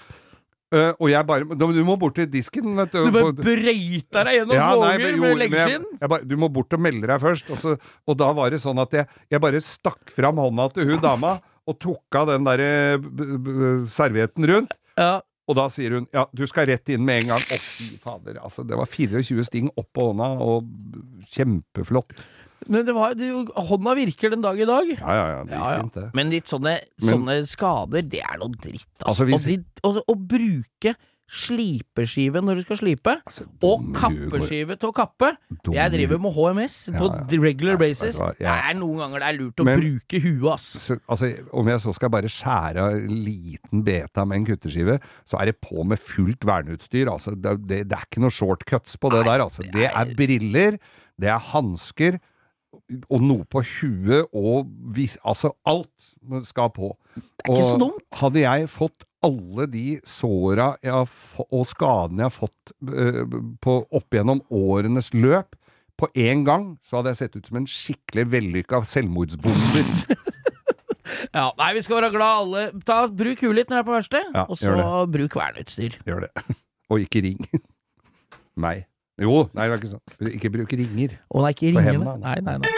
[0.72, 3.02] Eh, og jeg bare Du må bort til disken, vet du.
[3.04, 5.88] Du bare brøyta deg gjennom ja, småunger med leggskinn?
[6.30, 7.50] Du må bort og melde deg først.
[7.52, 7.74] Og, så,
[8.08, 11.36] og da var det sånn at jeg, jeg bare stakk fram hånda til hun dama
[11.68, 12.70] og tok av den derre
[13.92, 14.74] servietten rundt.
[14.98, 15.20] Ja.
[15.50, 17.44] Og da sier hun ja, du skal rett inn med en gang.
[17.44, 18.38] Å, fy fader.
[18.42, 22.16] Altså, det var 24 sting oppå hånda, og kjempeflott.
[22.68, 24.88] Men det var, det, hånda virker den dag i dag.
[24.98, 25.44] Ja, ja, ja.
[25.44, 25.80] Det gikk Ja, ja.
[25.82, 26.10] fint, det.
[26.14, 29.24] Men litt sånne, sånne skader, det er noe dritt, altså.
[29.24, 30.94] Altså, hvis- og de, også, å bruke
[31.32, 35.30] slipeskive når du skal slipe, Altså, og kappeskive til å kappe
[35.64, 37.40] Dumme Jeg driver med HMS på Ja, ja.
[37.40, 38.18] regular Ja, basis.
[38.18, 40.66] Ja, Det er noen ganger det er lurt å Men- bruke huet, ass.
[40.76, 45.00] så, altså, om jeg så skal bare skjære av en liten beta med en kutteskive,
[45.24, 47.08] så er det på med fullt verneutstyr.
[47.08, 49.44] Altså, det, det, det er ikke noe shortcuts på det Nei, der.
[49.46, 49.62] Altså.
[49.62, 50.78] det Det er briller,
[51.18, 52.20] det er hansker,
[53.08, 56.92] og noe på huet, og vis, altså alt skal på.
[57.14, 58.04] Det er ikke så dumt.
[58.20, 64.42] hadde jeg fått alle de såra og skadene jeg har fått uh, på, opp gjennom
[64.50, 65.54] årenes løp,
[66.00, 69.92] på én gang, så hadde jeg sett ut som en skikkelig vellykka selvmordsbomber.
[71.32, 72.62] Ja, nei, vi skal være glad alle.
[72.88, 74.72] Ta, bruk huet litt når du er på verksted, Ja, og så
[75.12, 75.98] bruk verneutstyr.
[76.08, 76.32] Gjør det.
[76.92, 77.40] Og ikke ring.
[78.64, 78.86] Meg.
[79.20, 80.30] Jo, nei, det er ikke sånn.
[80.32, 81.18] Ikke bruk ringer.
[81.28, 82.16] Å nei, ikke På hendene.
[82.20, 82.72] Nei, nei, nei.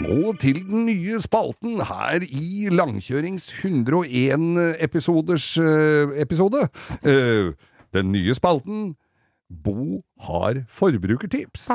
[0.00, 6.62] Og nå til den nye spalten her i Langkjørings 101-episoders eh, episode.
[7.04, 7.52] Eh,
[7.92, 8.94] den nye spalten
[9.50, 11.68] Bo har forbrukertips.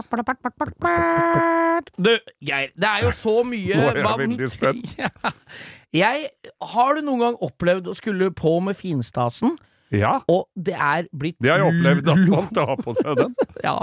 [2.01, 2.09] Du,
[2.41, 4.97] Geir, det er jo så mye Nå er jeg veldig spent.
[5.95, 6.25] Jeg,
[6.73, 9.53] har du noen gang opplevd å skulle på med finstasen,
[9.99, 13.33] Ja, og det er blitt det har jeg opplevd at man tar på seg den.
[13.65, 13.77] Ja,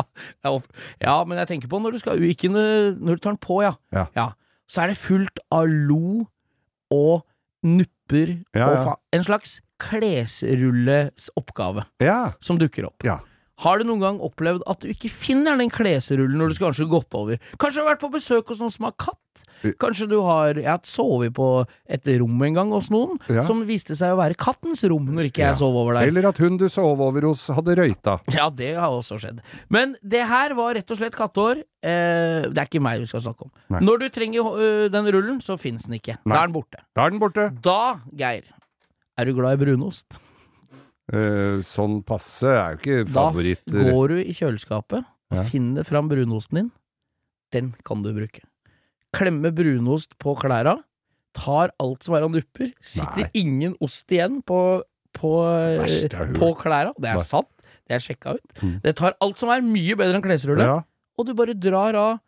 [1.02, 3.58] ja, men jeg tenker på når du skal Ikke når når du tar den på,
[3.64, 3.72] ja.
[4.16, 4.28] Ja.
[4.70, 6.26] Så er det fullt av lo
[6.92, 7.24] og
[7.64, 13.02] nupper Ja, og fa en slags klesrulleoppgave Ja, som dukker opp.
[13.06, 13.18] ja.
[13.62, 16.88] Har du noen gang opplevd at du ikke finner den klesrullen når du skal kanskje
[16.90, 17.38] gått over?
[17.62, 19.18] Kanskje du har vært på besøk hos noen som har katt?
[19.78, 21.46] Kanskje du har Jeg har sovet på
[21.86, 23.44] et rom en gang hos noen Ja.
[23.46, 25.60] som viste seg å være kattens rom når ikke jeg Ja.
[25.60, 26.08] sov over der.
[26.10, 28.18] Eller at hun du sov over hos, hadde røyta.
[28.34, 29.38] Ja, det har også skjedd.
[29.70, 31.62] Men det her var rett og slett katteår.
[31.82, 33.50] Eh, det er ikke meg vi skal snakke om.
[33.70, 33.80] Nei.
[33.80, 36.18] Når du trenger øh, den rullen, så fins den ikke.
[36.26, 36.34] Nei.
[36.34, 36.82] Da er den borte.
[36.96, 37.46] Da er den borte.
[37.62, 38.42] Da, Geir,
[39.16, 40.18] er du glad i brunost?
[41.12, 43.64] Eh, sånn passe er jo ikke favoritt.
[43.68, 45.42] Da går du i kjøleskapet Ja.
[45.48, 46.70] finner fram brunosten din.
[47.52, 48.40] Den kan du bruke.
[49.12, 50.78] Klemme brunost på klæra.
[51.34, 52.72] Tar alt som er av nupper.
[52.80, 53.30] Sitter Nei.
[53.34, 56.92] ingen ost igjen på, på, er på klæra.
[56.98, 57.24] Det er Nei.
[57.24, 57.48] sant.
[57.88, 58.54] Det er sjekka ut.
[58.62, 58.80] Mm.
[58.82, 60.64] Det tar alt som er mye bedre enn klesrulle.
[60.64, 60.82] Ja,
[61.18, 62.20] og du bare drar av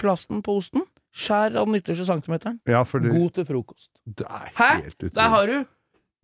[0.00, 0.82] plasten på osten.
[1.16, 2.60] Skjær av den ytterste centimeteren.
[2.68, 3.88] ja, det, God til frokost.
[4.54, 4.70] Hæ?
[5.00, 5.64] Der har du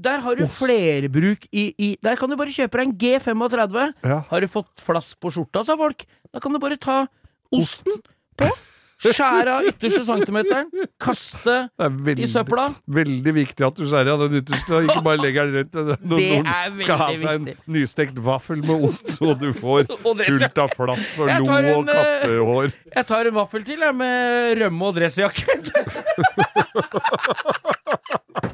[0.04, 0.58] Der har du Oss.
[0.60, 3.80] flerbruk i, i Der kan du bare kjøpe deg en G35.
[4.04, 4.20] Ja.
[4.30, 6.04] Har du fått flass på skjorta, sa folk.
[6.34, 7.06] Da kan du bare ta
[7.54, 7.98] osten
[8.36, 8.48] på.
[9.04, 10.68] Skjære av ytterste centimeteren.
[11.02, 12.62] Kaste Det veldig, i søpla.
[12.88, 15.74] veldig viktig at du skjærer av den ytterste, og ikke bare legger den rett.
[16.00, 17.66] Når Det noen skal ha seg en viktig.
[17.74, 19.90] nystekt vaffel med ost, så du får
[20.30, 22.72] fullt av flass og lo en, og eh, kattehår.
[22.94, 25.44] Jeg tar en vaffel til, jeg, med rømme og dressjakke.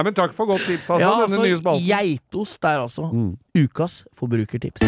[0.00, 1.84] Nei, men takk for godt tips, altså, Ja, denne nye altså, spalten.
[1.84, 3.36] geitost der, altså Mm.
[3.54, 4.80] ukas forbrukertips.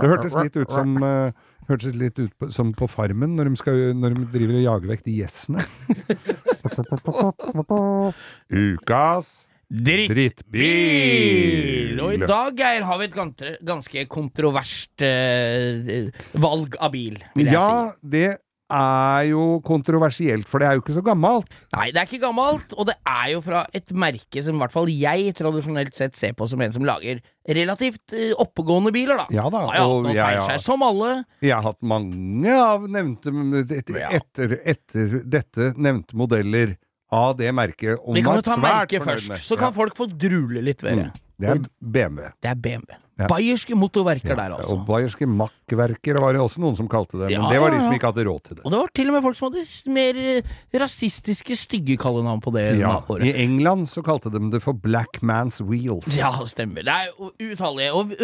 [0.00, 1.30] Det hørtes litt ut som uh,
[1.68, 4.88] Hørtes litt ut på, som på Farmen, når de, skal, når de driver og jager
[4.90, 5.62] vekk de gjessene.
[8.74, 10.50] Ukas drittbil!
[12.02, 13.16] Og i dag, Geir, har vi et
[13.66, 16.08] ganske, kontroverst eh,
[16.42, 18.28] valg av bil, vil jeg Ja, det
[18.70, 21.48] er jo kontroversielt, for det er jo ikke så gammelt.
[21.74, 24.74] Nei, det er ikke gammelt, og det er jo fra et merke som i hvert
[24.76, 27.18] fall jeg tradisjonelt sett ser på som en som lager
[27.50, 29.26] relativt eh, oppegående biler, da.
[29.34, 31.24] Ja da, jo og feil har- seg, som alle.
[31.42, 33.34] Jeg har hatt mange av nevnte
[33.74, 36.76] et, etter, etter dette nevnte modeller
[37.10, 37.98] av det merket.
[38.04, 39.42] Og Vi kan jo ta merket først, med.
[39.44, 41.06] så kan folk få drule litt ved det.
[41.10, 41.26] Mm.
[41.40, 42.32] Det er BMW.
[42.42, 42.98] Det er BMW.
[43.20, 43.26] Ja.
[43.28, 44.78] Bayerske motorverker Ja, der, altså.
[44.78, 47.80] Og bayerske makkverker var det også noen som kalte det, men Ja, det var de
[47.84, 48.64] som ikke hadde råd til det.
[48.64, 52.52] Og det var til og med folk som hadde mer eh, rasistiske, stygge kallenavn på
[52.54, 53.26] det Ja, året.
[53.28, 56.08] I England så kalte de det for Black Man's Wheels.
[56.16, 56.82] Ja, det stemmer.
[56.86, 57.92] Det er utallige.
[57.92, 58.14] Og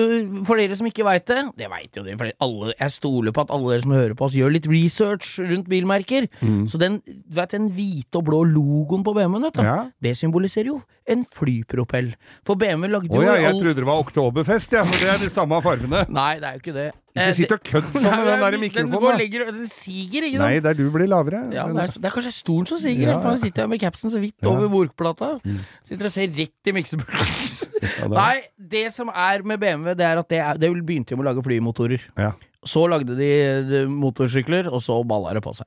[0.48, 3.44] for dere som ikke veit det, det veit jo dere, for alle, jeg stoler på
[3.46, 6.28] at alle dere som hører på oss, gjør litt research rundt bilmerker.
[6.40, 6.64] Mm.
[6.72, 10.80] Så den, vet, den hvite og blå logoen på BMW-en, vet du, det symboliserer jo
[11.06, 12.14] en flypropell.
[12.46, 15.08] For BMW lagde Å jo ja, jeg all- trodde det var Oktoberfest, ja, for det
[15.12, 16.00] er de samme fargene.
[16.12, 16.86] Nei, det er jo ikke det.
[17.16, 19.20] Ikke sitt og kødd sånn med den der Den går mikrofonen.
[19.32, 19.52] da.
[19.56, 20.44] den siger, ikke sant?
[20.44, 21.40] Nei, der du blir lavere.
[21.54, 24.12] Ja, det, er, det er kanskje stolen som siger, Ja, han sitter jeg med capsen
[24.12, 24.36] så vidt.
[24.42, 24.50] Mm.
[24.52, 25.30] over bordplata.
[25.88, 27.72] Sitter og ser rett i miksepulten.
[27.86, 31.20] Er- Nei, det som er med BMW, det er at det, er, det begynte jo
[31.20, 32.04] med å lage flymotorer.
[32.18, 32.32] Ja.
[32.68, 33.30] Så lagde de,
[33.90, 35.66] motorsykler, og så balla det på seg.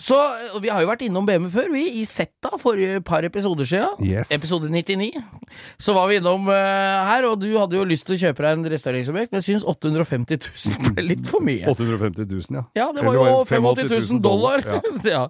[0.00, 0.16] Så,
[0.62, 4.00] Vi har jo vært innom BMW før, vi, i Zeta et par episoder siden.
[4.06, 4.32] Yes.
[4.34, 5.12] Episode 99.
[5.80, 6.54] Så var vi innom uh,
[7.10, 9.66] her, og du hadde jo lyst til å kjøpe deg en restaureringsobjekt, men jeg syns
[9.68, 11.64] 850 000 ble litt for mye.
[11.70, 12.66] 850 000, ja.
[12.80, 14.64] Ja, det var Eller jo 85 000 dollar.
[14.66, 14.80] Ja.
[15.10, 15.24] Ja.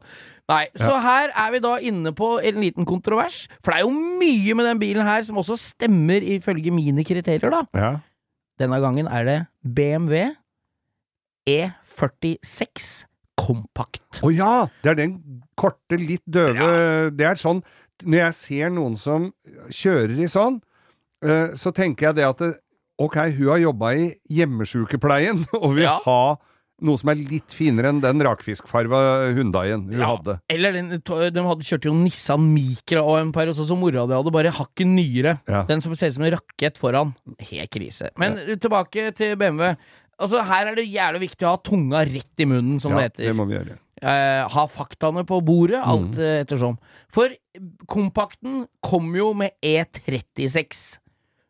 [0.51, 3.45] Nei, så her er vi da inne på en liten kontrovers.
[3.63, 7.53] For det er jo mye med den bilen her som også stemmer ifølge mine kriterier,
[7.55, 7.63] da.
[7.79, 7.93] ja.
[8.61, 10.35] Denne gangen er det BMW
[11.49, 13.07] E46
[13.41, 14.21] Compact.
[14.27, 14.55] Å ja!
[14.85, 15.15] Det er den
[15.59, 17.63] korte, litt døve Det er sånn
[18.05, 19.31] Når jeg ser noen som
[19.73, 20.61] kjører i sånn,
[21.25, 22.53] eh, så tenker jeg det at det,
[23.01, 25.99] Ok, hun har jobba i hjemmesjukepleien og vil Ja.
[26.05, 26.37] ha
[26.81, 28.99] noe som er litt finere enn den rakfiskfarva
[29.37, 30.39] Hundaien hun Ja, hadde.
[30.53, 34.17] Eller den, de hadde kjørte jo Nissan Micra og en par og så mora di
[34.17, 35.35] hadde, bare hakket nyere.
[35.49, 35.61] Ja.
[35.69, 37.13] Den som ser ut som en rakett foran.
[37.51, 38.09] Helt krise.
[38.21, 39.75] Men tilbake til BMW.
[40.21, 43.13] Altså Her er det jævlig viktig å ha tunga rett i munnen, som Ja, det
[43.17, 43.25] heter.
[43.31, 43.79] det må vi gjøre.
[44.03, 46.45] eh, ha faktaene på bordet, alt Mm.
[46.47, 46.79] ettersom.
[47.13, 47.29] For
[47.87, 50.99] kompakten kom jo med E36,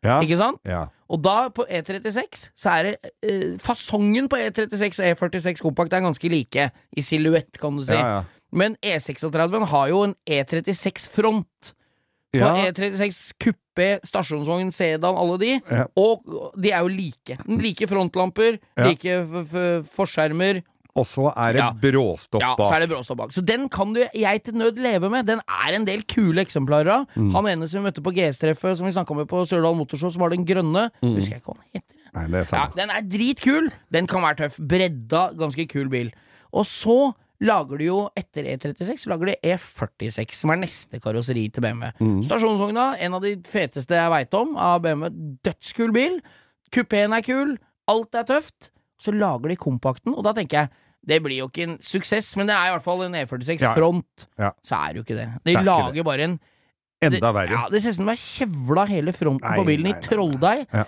[0.03, 0.19] Ja.
[0.21, 0.59] ikke sant?
[0.65, 0.87] ja.
[1.11, 5.99] Og da, på E36, så er det eh, Fasongen på E36 og E46 kompakt er
[6.05, 7.93] ganske like, i silhuett, kan du si.
[7.93, 8.23] Ja, ja.
[8.53, 11.73] Men E36 har jo en E36-front.
[12.31, 15.49] På Ja, E36 kuppé, stasjonsvogn, sedan, alle de.
[15.69, 15.85] Ja.
[15.99, 16.23] Og
[16.55, 17.37] de er jo like.
[17.47, 19.17] Like frontlamper, like
[19.95, 20.61] forskjermer.
[20.95, 21.71] og så er det Ja.
[21.71, 23.31] bråstopp Ja, så er det bråstopp bak.
[23.31, 25.25] Så den kan du jeg til nød leve med.
[25.25, 27.05] Den er en del kule eksemplarer av.
[27.15, 27.31] Mm.
[27.33, 30.19] Han ene som vi møtte på GS-treffet, som vi snakka med på Sørdal Motorshow, som
[30.21, 30.89] var den grønne.
[31.01, 31.95] Husker jeg ikke hva den heter.
[32.13, 33.71] Nei, det er Ja, den er dritkul.
[33.89, 34.57] Den kan være tøff.
[34.59, 36.11] Bredda, ganske kul bil.
[36.51, 41.47] Og så lager de jo, etter E36, så lager de E46, som er neste karosseri
[41.53, 41.89] til BMW.
[41.99, 42.19] Mm.
[42.27, 45.09] Stasjonsvogna, en av de feteste jeg veit om av BMW.
[45.47, 46.19] Dødskul bil.
[46.71, 47.55] Kupeen er kul.
[47.91, 48.69] Alt er tøft.
[49.01, 50.69] Så lager de kompakten, og da tenker jeg
[51.09, 53.71] det blir jo ikke en suksess, men det er i hvert fall en E46 Ja.
[53.73, 54.27] front.
[54.37, 54.51] Ja.
[54.61, 55.29] Så er det jo ikke det.
[55.43, 56.39] De Det er lager bare en
[57.01, 57.49] Enda verre.
[57.55, 59.97] ja, Det ser ut som de har kjevla hele fronten Nei, på bilen nei, i
[59.97, 60.59] nei, trolldeig.
[60.69, 60.83] Ja.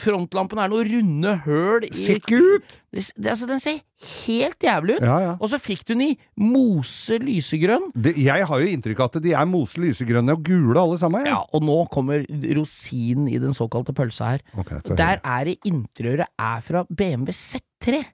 [0.00, 2.70] Frontlampen er noen runde høl i ikke ut!
[2.88, 3.80] det, det, altså, Den ser
[4.24, 5.04] helt jævlig ut.
[5.04, 5.34] Ja, ja.
[5.36, 7.90] Og så fikk du den i mose lysegrønn.
[7.92, 11.28] Det, jeg har jo inntrykk av at de er mose lysegrønne og gule alle sammen.
[11.28, 12.24] Ja, og nå kommer
[12.56, 14.46] rosinen i den såkalte pølsa her.
[14.56, 14.80] Okay.
[14.96, 18.06] Der er det interiøret er fra BMW Z3.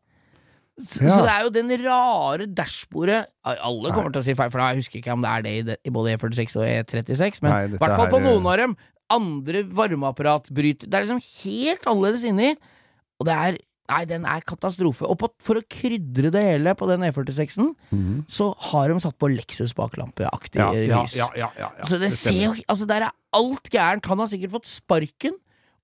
[0.75, 1.09] Så, Ja.
[1.15, 4.81] så det er jo den rare dashbordet Alle kommer til å si feil, for jeg
[4.83, 7.79] husker ikke om det er det i, det, i både E46 og E36, men i
[7.79, 8.77] hvert fall på er- noen av dem.
[9.11, 12.57] Andre varmeapparatbryter Det er liksom helt annerledes inni.
[13.21, 15.05] Og det er Nei, den er katastrofe.
[15.05, 18.25] Og på, for å krydre det hele på den E46-en, Mhm.
[18.27, 21.15] så har de satt på Lexus baklampeaktig ja, lys.
[21.15, 21.69] ja, ja.
[21.85, 24.07] Så det, ser jo Altså, der er alt gærent.
[24.07, 25.35] Han har sikkert fått sparken.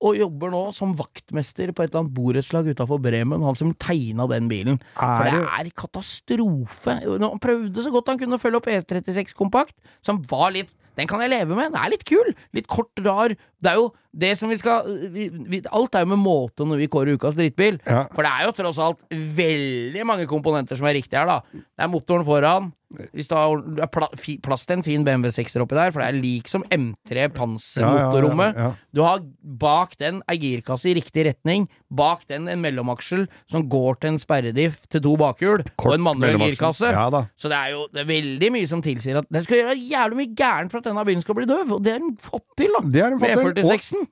[0.01, 4.25] Og jobber nå som vaktmester på et eller annet borettslag utafor Bremen, han som tegna
[4.31, 4.79] den bilen.
[4.97, 6.95] For det Er er katastrofe.
[7.05, 11.07] Han prøvde så godt han kunne å følge opp E36 Kompakt, som var litt Den
[11.07, 11.71] kan jeg leve med.
[11.73, 12.35] Den er litt kul.
[12.53, 13.33] Litt kort, rar.
[13.33, 16.81] Det er jo det som vi skal vi, vi, Alt er jo med måte når
[16.83, 17.79] vi kårer ukas drittbil.
[17.87, 18.07] Ja.
[18.11, 21.41] For det er jo tross alt veldig mange komponenter som er riktige her, da.
[21.55, 22.73] Det er motoren foran.
[23.15, 26.09] Hvis du har pla, fi, plass til en fin BMW 6-er oppi der, for det
[26.11, 28.57] er lik som M3 Panser-motorrommet.
[28.59, 29.21] Ja, ja, Du har
[29.63, 34.19] bak den ei girkasse i riktig retning, bak den en mellomaksjel som går til en
[34.19, 36.57] sperrediff til to bakhjul, og en manuell mellomaksel.
[36.57, 36.91] girkasse.
[36.91, 37.23] Ja da.
[37.39, 40.21] Så det er jo det er veldig mye som tilsier at den skal gjøre jævlig
[40.25, 42.75] mye gærent for at denne bilen skal bli døv, og det har den fått til,
[42.75, 42.83] da.
[42.91, 43.71] Det har den fått til.
[44.01, 44.07] E46-en.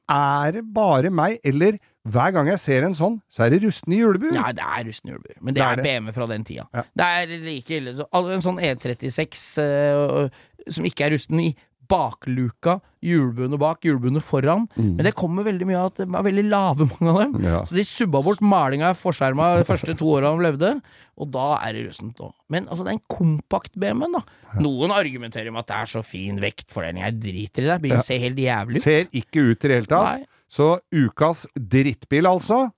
[0.44, 3.98] Er det bare meg, eller hver gang jeg ser en sånn, så er det rustne
[3.98, 4.32] julebuer?
[4.36, 5.84] Ja, det er rustne julebuer, men det, Det er er, det.
[5.84, 6.64] BMW fra den tida.
[6.74, 6.82] Ja.
[6.96, 10.28] Det er like ille altså En sånn E36 uh,
[10.68, 11.50] som ikke er rusten i
[11.88, 14.66] bakluka, hjulbuene bak, hjulbuene foran.
[14.76, 17.34] Men det kommer veldig mye av at de er veldig lave, mange av dem.
[17.38, 17.46] Mm.
[17.48, 17.60] Ja.
[17.68, 20.72] Så de subba bort malinga i forskjerma de første to åra de levde,
[21.18, 22.34] og da er det russent òg.
[22.52, 24.24] Men altså, det er en kompakt BMW-en, da.
[24.62, 27.04] Noen argumenterer med at det er så fin vektfordeling.
[27.06, 27.78] Jeg driter i det.
[27.84, 28.84] Bilen ser helt jævlig ut.
[28.86, 30.26] Ser ikke ut i det hele tatt.
[30.26, 30.34] Nei.
[30.48, 32.68] Så ukas drittbil, altså.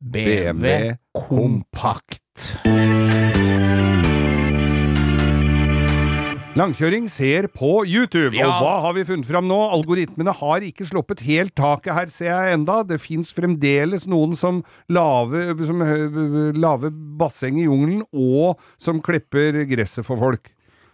[0.00, 2.22] BMW Kompakt.
[6.60, 8.46] Langkjøring ser på YouTube, Ja.
[8.50, 9.56] og hva har vi funnet fram nå?
[9.72, 12.82] Algoritmene har ikke sluppet helt taket her, ser jeg enda.
[12.84, 19.64] Det fins fremdeles noen som laver som hø- lave basseng i jungelen, og som klipper
[19.70, 20.50] gresset for folk.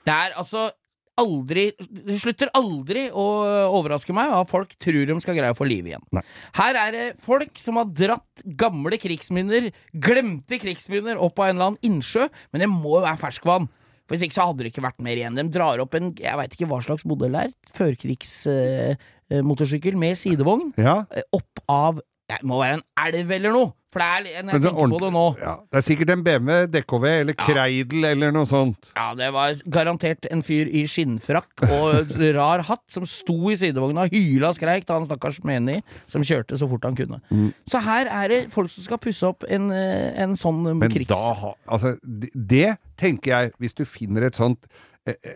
[0.07, 0.71] Det er altså
[1.19, 3.25] aldri Det slutter aldri å
[3.73, 6.03] overraske meg at folk tror de skal greie å få liv igjen.
[6.13, 6.23] Nei.
[6.55, 11.67] Her er det folk som har dratt gamle krigsminner, glemte krigsminner, opp av en eller
[11.73, 13.69] annen innsjø, men det må jo være ferskvann.
[14.07, 15.39] For Hvis ikke så hadde det ikke vært mer igjen.
[15.39, 20.71] De drar opp en jeg veit ikke hva slags modell det er, førkrigsmotorsykkel med sidevogn,
[20.79, 23.75] Ja, eh, opp av Det må være en elv eller noe!
[23.97, 25.25] For det er Jeg Men er tenker på det nå.
[25.41, 25.53] ja.
[25.73, 28.91] Det er sikkert en BMW DKV eller Kreidel eller noe sånt.
[28.97, 34.05] Ja, det var garantert en fyr i skinnfrakk og rar hatt som sto i sidevogna,
[34.13, 35.79] hyla og skreik da han stakkars menig
[36.13, 37.23] som kjørte så fort han kunne.
[37.31, 37.55] Mm.
[37.73, 41.09] Så her er det folk som skal pusse opp en, eh, en sånn Men krigs...
[41.15, 41.95] da ha, altså,
[42.35, 44.69] det, tenker jeg, hvis du finner et sånt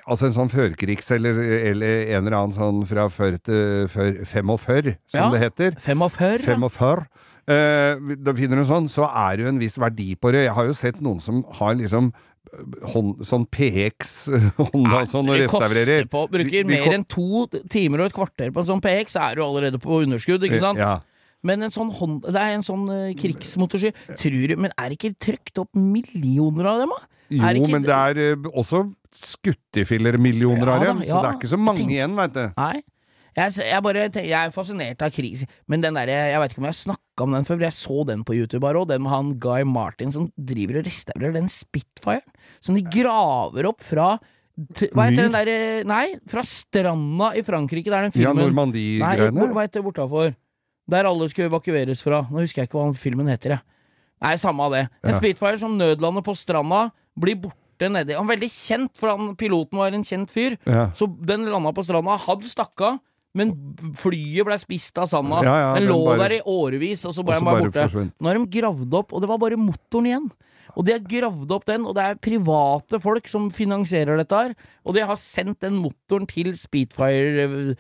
[0.09, 1.37] Altså en sånn førkrigs eller,
[1.71, 5.29] eller en eller annen sånn fra før til før 45, som Ja.
[5.31, 5.77] det heter.
[5.85, 6.41] 45?
[6.49, 7.05] 45.
[7.51, 10.45] Eh, da finner du sånn, så er det jo en viss verdi på det.
[10.49, 14.29] Jeg har jo sett noen som har liksom eh, hånd, sånn PX
[14.59, 16.07] Honda sånn og restaurerer.
[16.11, 19.39] på, bruker vi mer enn to timer og et kvarter på en sånn PX, er
[19.39, 20.79] du allerede på underskudd, ikke sant?
[20.83, 20.99] Ja.
[21.43, 22.85] Men en sånn Honda, det er en sånn
[23.17, 24.17] krigsmotorsykkel.
[24.21, 27.07] Tror du Men er det ikke trykt opp millioner av dem, da?
[27.31, 28.51] Jo, ikke- men det er eh,
[29.11, 32.53] også skuttefiller-millioner Ja så det er ikke så mange tenker- igjen, veit du.
[32.57, 32.83] Nei.
[33.37, 36.65] Jeg, jeg, bare, jeg er fascinert av krig, men den der, jeg vet ikke om
[36.67, 38.89] jeg har snakka om den før, men jeg så den på YouTube bare, òg.
[38.89, 42.23] den med han Guy Martin som driver og restaurerer den Spitfiren,
[42.61, 44.19] som de graver opp fra
[44.59, 49.39] Hva heter den derre Nei, fra stranda i Frankrike, der den filmen Ja, Normandie-greiene.
[49.39, 50.35] hvor- hva heter bortafor?
[50.91, 52.27] Der alle skulle evakueres fra.
[52.29, 53.61] Nå husker jeg ikke hva filmen heter, jeg.
[54.21, 54.89] Nei, samme av det.
[55.05, 55.17] En Ja.
[55.17, 57.55] Spitfire som nødlander på stranda, blir borte
[57.89, 60.59] nedi Han er veldig kjent, for han, piloten var en kjent fyr.
[60.67, 60.91] Ja.
[60.93, 62.99] Så den landa på stranda, hadde stakka.
[63.33, 63.53] men
[63.95, 65.41] flyet ble spist av sanda.
[65.47, 67.85] Ja, ja, den den lå bare- der i årevis, og så ble den bare borte.
[67.89, 68.13] forsvunnet.
[68.21, 70.31] Nå har de gravd opp, og det var bare motoren igjen.
[70.77, 74.55] Og de har gravd opp den, og det er private folk som finansierer dette her.
[74.85, 77.75] Og de har sendt den motoren til Speedfire eh,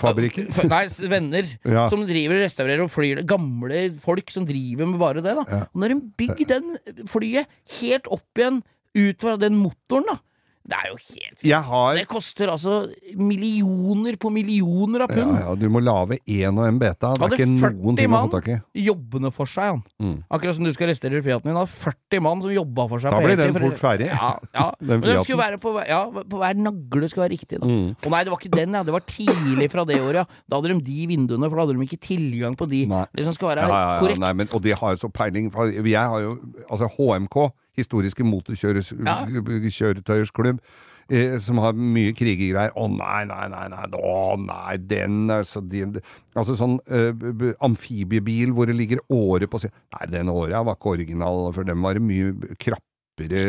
[0.00, 0.48] Fabrikker?
[0.72, 1.50] Nei, venner.
[1.64, 1.84] Ja.
[1.90, 3.22] Som driver og restaurerer og flyr.
[3.28, 5.36] Gamle folk som driver med bare det.
[5.38, 5.60] da Ja.
[5.70, 7.46] Og når de bygger den flyet
[7.80, 8.62] helt opp igjen
[8.98, 10.18] ut fra den motoren, da
[10.68, 12.74] Det er jo helt har Det koster altså
[13.16, 15.38] millioner på millioner av ja, pund.
[15.40, 17.14] ja, Du må lage én og en beta.
[17.16, 18.58] Det er ikke noen ting å få tak i.
[18.84, 19.82] Jobbende for seg, han.
[20.02, 20.16] Mm.
[20.28, 21.56] Akkurat som du skal restaurere Fiaten din.
[21.58, 23.16] Har 40 mann som jobba for seg.
[23.16, 24.10] Da blir den fort ferdig.
[24.12, 24.68] Ja, ja.
[24.80, 27.68] Den Men den skulle være på, ja, på hver nagle skulle være riktig, da.
[27.68, 27.94] Mm.
[28.04, 28.84] Og nei, det var ikke den, ja.
[28.84, 30.42] Det var tidlig fra det året, ja.
[30.48, 32.84] Da hadde de de vinduene, for da hadde de ikke tilgang på de.
[32.90, 33.04] Nei.
[33.16, 34.20] Det som skal være Ja, ja, ja, korrekt.
[34.22, 35.48] nei, men, og de har jo så peiling.
[35.88, 36.36] Jeg har jo
[36.68, 37.36] Altså HMK,
[37.78, 40.58] Historiske motorkjøretøyers klubb.
[41.08, 42.74] Eh, som har mye krigergreier.
[42.76, 45.86] Å nei, nei, nei, nei, å nei, den altså, de,
[46.36, 46.74] altså sånn
[47.16, 51.64] b- amfibiebil hvor det ligger åre på siden Nei, den åra var ikke original, for
[51.64, 53.40] den var mye krappere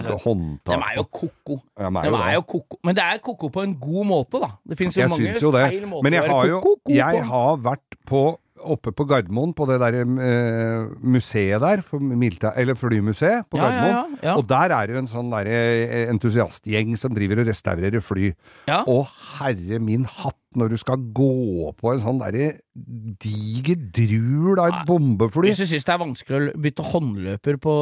[0.00, 1.60] altså, håndtak De er jo ko-ko.
[1.78, 2.80] Ja, de De er jo er jo ko-ko.
[2.90, 4.50] Men det er ko-ko på en god måte, da.
[4.66, 5.38] Det finnes jo Jeg mange
[5.70, 7.30] feil måter Men å jeg være ko-ko Jeg på.
[7.30, 8.24] har vært på
[8.64, 13.64] oppe på Gardermoen, på det der eh, museet der, for militær, eller flymuseet på Ja,
[13.68, 14.16] Gardermoen.
[14.22, 14.36] ja, ja.
[14.40, 18.32] Og der er det jo en sånn der, eh, entusiastgjeng som driver og restaurerer fly.
[18.88, 19.06] Og
[19.38, 22.52] herre min hatt, når du skal gå på en sånn derre
[23.22, 27.74] diger drul av et bombefly Hvis du syns det er vanskelig å bytte håndløper på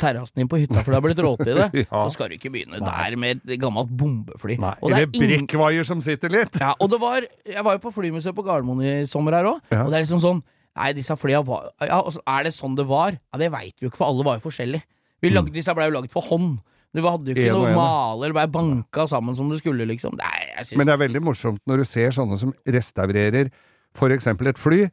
[0.00, 2.02] terrassen din på hytta for det har blitt råte i det, Ja.
[2.04, 4.58] så skal du ikke begynne der med et gammelt bombefly.
[4.62, 6.58] Nei, Og det er eller brekkvaier som sitter litt!
[6.60, 9.62] Ja, og det var Jeg var jo på flymuseet på Gardermoen i sommer her òg,
[9.72, 9.84] Ja.
[9.84, 10.42] og det er liksom sånn
[10.74, 13.14] Nei, disse flya var Ja, altså, er det sånn det var?
[13.32, 14.82] Ja, det veit vi jo ikke, for alle var jo forskjellige.
[15.22, 16.58] Vi lagde, Disse blei jo lagd for hånd.
[16.94, 20.14] Du hadde jo ikke En noe maler, bare banka sammen som du skulle, liksom.
[20.16, 23.50] Nei, jeg synes Men det er veldig morsomt når du ser sånne som restaurerer
[23.94, 24.84] for eksempel et fly,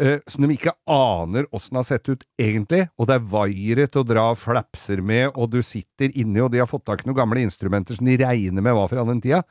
[0.00, 4.02] eh, som de ikke aner åssen har sett ut egentlig, og det er vaiere til
[4.02, 7.16] å dra flapser med, og du sitter inni, og de har fått tak i noen
[7.20, 9.42] gamle instrumenter som de regner med var fra den tida.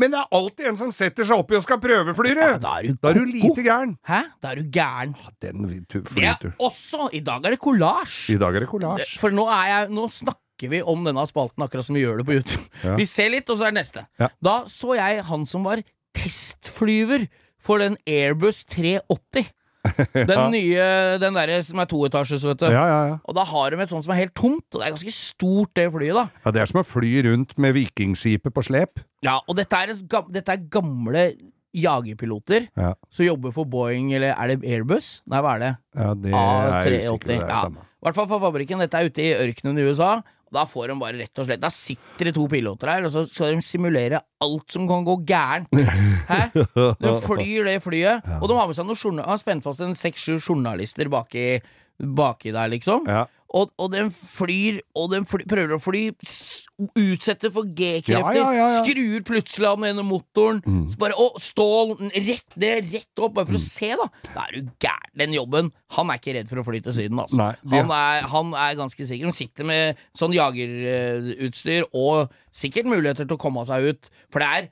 [0.00, 2.82] Men det er alltid en som setter seg oppi og skal prøvefly Ja, Da er
[2.88, 3.90] du Da er du lite gæren.
[4.08, 4.22] Hæ?
[4.40, 5.12] Da er du gæren.
[5.38, 8.30] Den vi- tu- Det er også I dag er det kollasj.
[8.34, 9.18] I dag er det kollasj.
[9.20, 10.40] For nå, er jeg, nå snakker
[10.70, 12.62] vi om denne spalten akkurat som vi gjør det på YouTube.
[12.84, 12.94] Ja.
[12.96, 14.06] Vi ser litt, og så er det neste.
[14.20, 14.28] Ja.
[14.42, 15.82] Da så jeg han som var
[16.14, 17.26] testflyver
[17.62, 19.50] for den Airbus 380.
[20.14, 20.48] Den Ja.
[20.48, 22.66] nye, den derre som er toetasjes, vet du.
[22.70, 23.16] Ja, ja, ja.
[23.26, 25.72] Og da har de et sånt som er helt tomt, og det er ganske stort,
[25.74, 26.28] det flyet, da.
[26.44, 26.50] ja.
[26.54, 29.02] Det er som å fly rundt med vikingskipet på slep.
[29.26, 31.24] Ja, og dette er, et dette er gamle
[31.74, 32.92] jagerpiloter Ja.
[33.10, 35.20] som jobber for Boeing, eller er det Airbus?
[35.26, 35.72] Nei, hva er det?
[35.96, 37.18] Ja, det er jeg usikker.
[37.18, 37.26] A380.
[37.26, 37.64] Det er Ja.
[38.02, 38.78] I hvert fall for fabrikken.
[38.82, 40.22] Dette er ute i ørkenen i USA.
[40.52, 43.22] Da får de bare rett og slett Da sitter det to piloter her, og så
[43.28, 45.68] skal de simulere alt som kan gå gærent.
[46.28, 46.40] Hæ?
[47.00, 49.94] De flyr det flyet, og de har med seg noen journal- har spent fast en
[49.96, 51.46] seks-sju journalister baki,
[52.02, 53.06] baki der, liksom.
[53.08, 53.24] Ja.
[53.52, 56.00] Og, og den flyr, og den fly, prøver å fly,
[56.96, 60.62] utsetter for G-krefter, Ja, ja, ja, skrur plutselig av den ene motoren.
[60.90, 64.08] Så bare, og stål, rett ned, rett opp, bare for å se, da.
[64.32, 65.12] Da er du gæren.
[65.20, 67.36] Den jobben, han er ikke redd for å fly til Syden, altså.
[67.42, 69.28] Nei, han, er, han er ganske sikker.
[69.28, 74.48] Han sitter med sånn jagerutstyr og sikkert muligheter til å komme seg ut, for det
[74.48, 74.70] er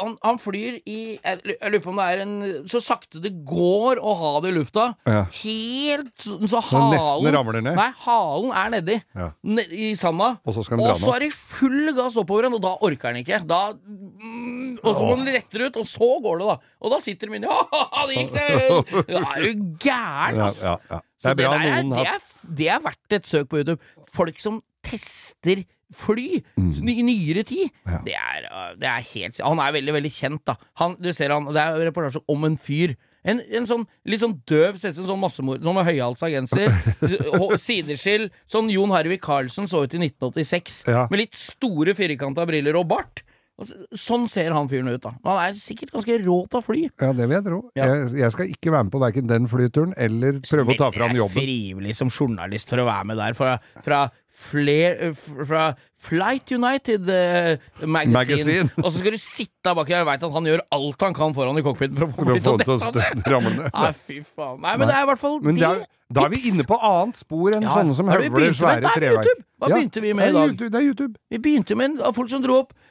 [0.00, 2.34] han, han flyr i Jeg lurer på om det er en
[2.68, 4.88] Så sakte det går å ha det i lufta.
[5.08, 5.22] Ja.
[5.42, 7.76] Helt så, så halen nesten ramler ned.
[7.78, 8.96] Nei, halen er nedi.
[9.16, 9.28] Ja.
[9.42, 10.32] Ned, I sanda.
[10.44, 13.42] Og så Og så er det full gass oppover igjen, og da orker han ikke.
[13.48, 16.74] Da mm, Og så må den rette ut, og så går det, da.
[16.82, 19.06] Og da sitter de inni Ja, det gikk, det!
[19.12, 20.74] Da er du gæren, altså.
[20.74, 21.02] ja, ja.
[21.22, 22.22] Det er bra der er, det, er,
[22.58, 23.92] det er verdt et søk på YouTube.
[24.12, 25.62] Folk som tester
[25.96, 27.70] fly i nyere tid.
[27.84, 27.92] Mm.
[27.92, 28.02] Ja.
[28.06, 30.58] Det, er, øh, det er helt Han er veldig, veldig kjent, da.
[30.80, 32.96] Han, du ser han, Det er reportasje om en fyr.
[33.22, 36.72] En, en sånn litt sånn døv, ser ut som sånn massemord, sånn med høyhalsa genser.
[37.66, 38.28] Sideskill.
[38.50, 40.80] Sånn Jon Harvey Carlsen så ut i 1986.
[40.90, 41.04] Ja.
[41.12, 43.22] Med litt store firkanta briller og bart.
[43.60, 45.12] Sånn ser han fyren ut, da.
[45.26, 46.80] Han er sikkert ganske rå til å fly.
[46.88, 47.60] Ja, det vil jeg tro.
[47.78, 47.86] Ja.
[47.90, 51.14] Jeg, jeg skal ikke være med på verken den flyturen eller prøve å ta fram
[51.14, 53.36] Jeg er frivillig som journalist for å være med der.
[53.38, 55.68] Fra, fra, fler, fra
[56.02, 58.16] Flight United eh, magazine.
[58.16, 58.68] Magazine.
[58.82, 61.36] Og så skal du sitte bak der og veit at han gjør alt han kan
[61.36, 63.40] foran i cockpiten for å få litt å dette.
[63.68, 64.58] Nei, fy faen.
[64.64, 65.72] Nei, men det er i hvert fall Men de da,
[66.12, 68.98] da er vi inne på annet spor enn Ja, sånne som er høvler svære er
[68.98, 69.44] treverk.
[69.62, 70.56] Hva Hva begynte vi med i dag?
[70.58, 71.14] Det er YouTube.
[71.30, 72.81] Vi begynte med folk som dro opp eh, eh,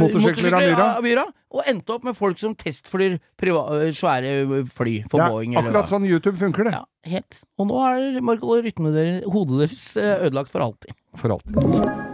[0.00, 1.26] Motorsykler av myra.
[1.54, 5.54] og endte opp med folk som testflyr eh, svære fly for ja, Boeing.
[5.54, 6.74] eller akkurat sånn YouTube funker, det.
[6.74, 6.84] Ja,
[7.14, 7.42] helt.
[7.58, 10.98] Og nå er rytmen deres, hodet deres eh, ødelagt for alltid.
[11.20, 12.12] For alltid.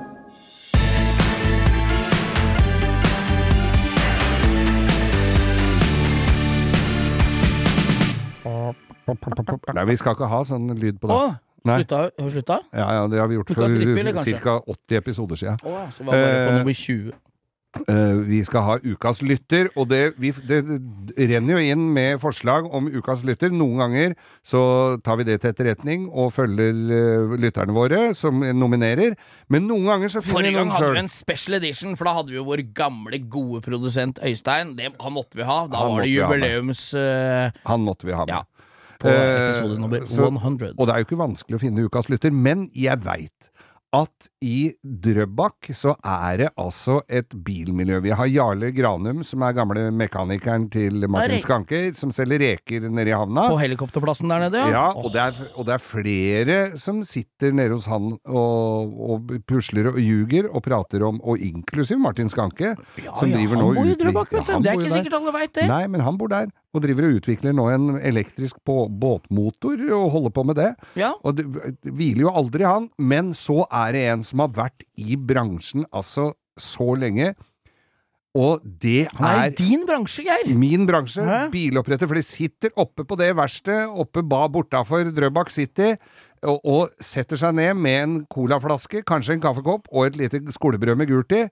[9.75, 11.17] Nei, vi skal ikke ha sånn lyd på det.
[11.17, 11.31] Å,
[11.69, 11.81] Nei.
[11.81, 12.03] slutta?
[12.19, 12.61] Har vi slutta?
[12.73, 14.61] Ja, ja, det har vi gjort for ca.
[14.67, 15.59] 80 episoder siden.
[15.65, 17.19] Å, så var bare på Eh, nummer 20.
[17.71, 20.59] Eh, vi skal ha ukas lytter, og det, vi, det
[21.31, 23.53] renner jo inn med forslag om ukas lytter.
[23.55, 24.63] Noen ganger så
[25.07, 29.15] tar vi det til etterretning og følger uh, lytterne våre som nominerer.
[29.55, 32.11] Men noen ganger så finner Forrige vi gang noen hadde vi en special edition, for
[32.11, 34.75] da hadde vi jo vår gamle, gode produsent Øystein.
[34.79, 35.63] Det, han måtte vi ha.
[35.71, 38.35] Da Han var det jubileums Uh, Han måtte vi ha med.
[38.35, 38.43] Ja.
[39.01, 40.29] På Eh, episode nummer så-
[40.79, 43.51] Og det er jo ikke vanskelig å finne ukas lytter, men jeg veit
[43.93, 47.99] at i Drøbak så er det altså et bilmiljø.
[48.07, 53.13] Vi har Jarle Granum, som er gamle mekanikeren til Martin Skanke, som selger reker nede
[53.13, 53.51] i havna.
[53.53, 54.71] På helikopterplassen der nede, ja.
[54.73, 59.35] Ja, og det, er, og det er flere som sitter nede hos han og, og
[59.49, 63.65] pusler og ljuger og prater om, og inklusiv Martin Skanke, ja, som ja, driver han
[63.67, 64.55] nå bor i Drøbak, vet du.
[64.57, 65.69] Ja, det er ikke sikkert alle veit det.
[65.69, 70.33] Nei, men han bor der, og driver og utvikler nå en elektrisk båtmotor, og holder
[70.33, 70.71] på med det.
[70.97, 71.13] Ja.
[71.27, 71.45] Og det,
[71.85, 75.87] det hviler jo aldri han, men så er det en som har vært i bransjen
[75.91, 77.35] altså så lenge,
[78.39, 80.53] og det er Nei, din bransje, Geir.
[80.55, 81.39] Min bransje, Hæ?
[81.51, 85.97] biloppretter, for de sitter oppe på det verkstedet, oppe ba bortafor Drøbak City,
[86.47, 91.01] og, og setter seg ned med en colaflaske, kanskje en kaffekopp og et lite skolebrød
[91.01, 91.43] med gult i,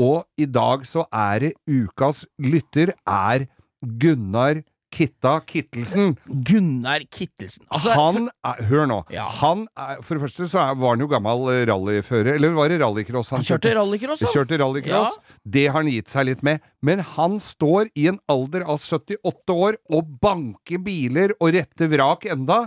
[0.00, 3.48] og i dag så er det ukas lytter er
[3.82, 6.16] Gunnar Kitta Kittelsen.
[6.26, 7.64] Gunnar Kittelsen.
[7.70, 8.98] Altså, han er, Hør nå.
[9.14, 9.28] Ja.
[9.40, 12.72] Han er, for det første så er, var han jo gammel eh, rallyfører, eller var
[12.72, 14.34] det rallycross han kjørte rallycross, han.
[14.34, 15.16] Kjørte rallycross.
[15.44, 16.64] Det har han gitt seg litt med.
[16.82, 22.26] Men han står i en alder av 78 år og banker biler og retter vrak
[22.30, 22.64] enda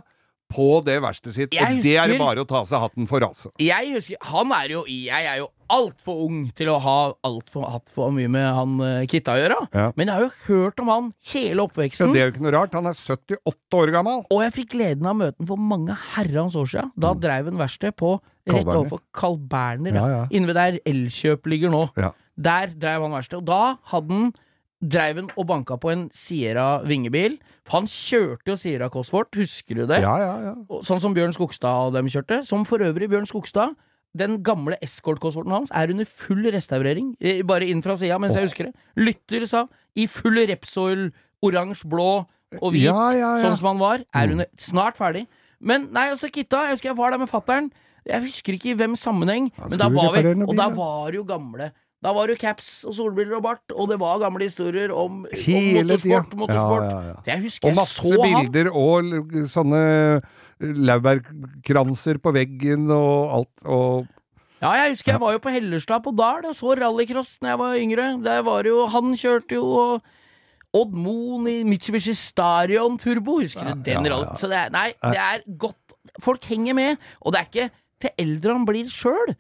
[0.53, 3.07] på det verkstedet sitt, Jeg og det er det bare å ta av seg hatten
[3.09, 3.49] for, altså.
[3.63, 7.65] Jeg husker Han er jo Jeg er jo altfor ung til å ha alt for,
[7.73, 9.57] hatt for mye med han uh, Kitta å gjøre.
[9.73, 9.85] Ja.
[9.97, 12.13] Men jeg har jo hørt om han hele Ja, oppveksten.
[12.13, 12.75] det er jo ikke noe rart.
[12.77, 14.21] Han er 78 år gammel.
[14.29, 16.91] Og jeg fikk gleden av å møte ham for mange herrens år siden.
[16.99, 18.73] Da dreiv han verksted på rett Mm.
[18.75, 20.23] Overfor Carl Berner, Ja, ja.
[20.29, 21.85] inne ved der Elkjøp ligger nå.
[21.97, 22.09] Ja.
[22.37, 23.39] Der dreiv han verksted.
[23.39, 24.33] Og da hadde han
[24.83, 27.37] dreiv han og banka på en Sierra vingebil.
[27.71, 30.01] Han kjørte jo Sierra Cosworth, husker du det?
[30.03, 30.53] Ja, ja, ja.
[30.83, 32.41] Sånn som Bjørn Skogstad og dem kjørte.
[32.45, 33.75] Som for øvrig Bjørn Skogstad.
[34.15, 38.45] Den gamle Escort-Cosworten hans er under full restaurering, eh, bare inn fra sida mens jeg
[38.45, 38.75] husker det.
[38.95, 39.63] Lytter sa
[39.97, 41.07] i full Repsol,
[41.41, 42.27] oransje, blå
[42.61, 43.41] og hvit, Ja, ja, ja.
[43.41, 44.03] sånn som han var.
[44.13, 44.31] Er Mm.
[44.33, 45.25] under snart ferdig.
[45.59, 47.71] Men nei, altså, Kitta, jeg husker jeg var der med fattern.
[48.05, 51.23] Jeg husker ikke i hvem sammenheng, men da var vi Og da var det jo
[51.23, 51.71] gamle.
[52.03, 55.67] Da var det caps og solbriller og bart, og det var gamle historier om, om
[55.77, 56.33] motorsport.
[56.35, 56.87] motorsport.
[56.89, 57.19] Ja, ja, ja.
[57.31, 58.49] Jeg husker Og masse han.
[58.51, 59.83] bilder og sånne
[60.63, 63.63] laurbærkranser på veggen og alt.
[63.65, 64.07] Og
[64.63, 67.59] Ja, jeg husker jeg var jo på Hellerstad på Dal og så rallycross da jeg
[67.59, 68.05] var yngre.
[68.23, 70.11] Der var jo Han kjørte jo og
[70.73, 74.23] Odd Moen i Mitsubishi Starion Turbo, husker du den ja.
[74.39, 75.77] Så det er Nei, det er godt
[76.21, 77.69] Folk henger med, og det er ikke
[78.03, 79.31] til eldre han blir sjøl.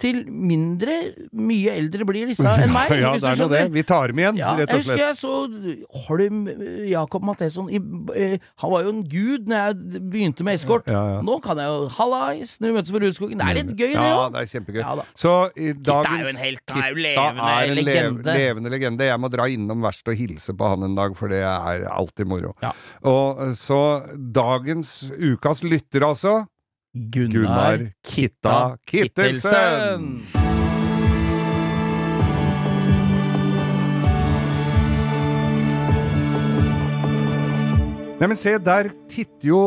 [0.00, 0.94] Til mindre
[1.36, 2.90] mye eldre blir disse enn meg.
[3.00, 3.62] ja, det er nå det.
[3.74, 5.04] Vi tar dem igjen, Ja, rett jeg og husker slett.
[5.04, 10.46] jeg så Holm eh, Jakob Matheson eh, Han var jo en gud når jeg begynte
[10.46, 10.86] med eskort.
[10.90, 11.20] Ja, ja.
[11.26, 13.38] Nå kan jeg jo Hallais, når vi møtes på Rudskogen.
[13.42, 14.32] Det er litt gøy, det Ja, òg.
[14.36, 14.80] det er kjempegøy.
[14.82, 15.06] Ja.
[15.18, 16.62] Så i Kitta er jo en helt.
[16.72, 18.36] Han er jo levende er en legende.
[18.38, 19.10] levende legende.
[19.12, 22.26] Jeg må dra innom verkstedet og hilse på han en dag, for det er alltid
[22.30, 22.54] moro.
[22.64, 22.72] Ja.
[23.08, 23.80] Og eh, så
[24.32, 26.34] dagens ukas lytter, altså.
[26.92, 30.20] Gunnar Kitta Kittelsen.
[38.20, 39.62] Nei, men se, der titter jo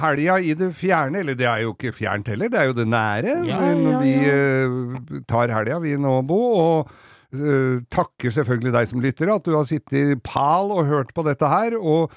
[0.00, 1.20] helga i det fjerne.
[1.20, 3.36] Eller det er jo ikke fjernt heller, det er jo det nære.
[3.46, 6.40] Ja, Når ja, vi eh, tar helga, vi nå, Bo.
[6.64, 6.90] Og
[7.36, 11.28] eh, takker selvfølgelig deg som lytter, at du har sittet i pal og hørt på
[11.28, 11.76] dette her.
[11.76, 12.10] Og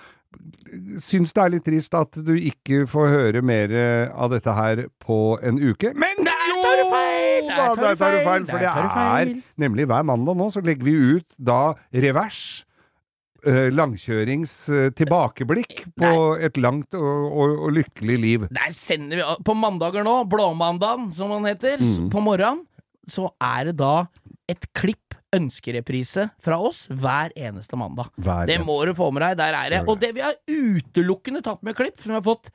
[1.03, 3.73] syns det er litt trist at du ikke får høre mer
[4.13, 5.91] av dette her på en uke.
[5.93, 7.47] Men Der tar du feil!
[7.47, 8.19] Der tar du der feil!
[8.25, 8.45] feil!
[8.49, 12.63] For det er nemlig hver mandag nå, så legger vi ut da revers.
[13.45, 18.45] eh, langkjørings eh, tilbakeblikk på et langt og, og, og lykkelig liv.
[18.55, 22.07] Der sender vi På mandager nå, blåmandagen som han heter, Mm.
[22.13, 22.61] på morgenen,
[23.11, 24.05] så er det da
[24.47, 28.11] et klipp, ønskereprise, fra oss hver eneste mandag.
[28.21, 29.37] Hver Det må du få med deg.
[29.41, 29.81] Der er det.
[29.83, 29.89] Det.
[29.89, 32.51] Og det vi har utelukkende tatt med klipp, som vi har fått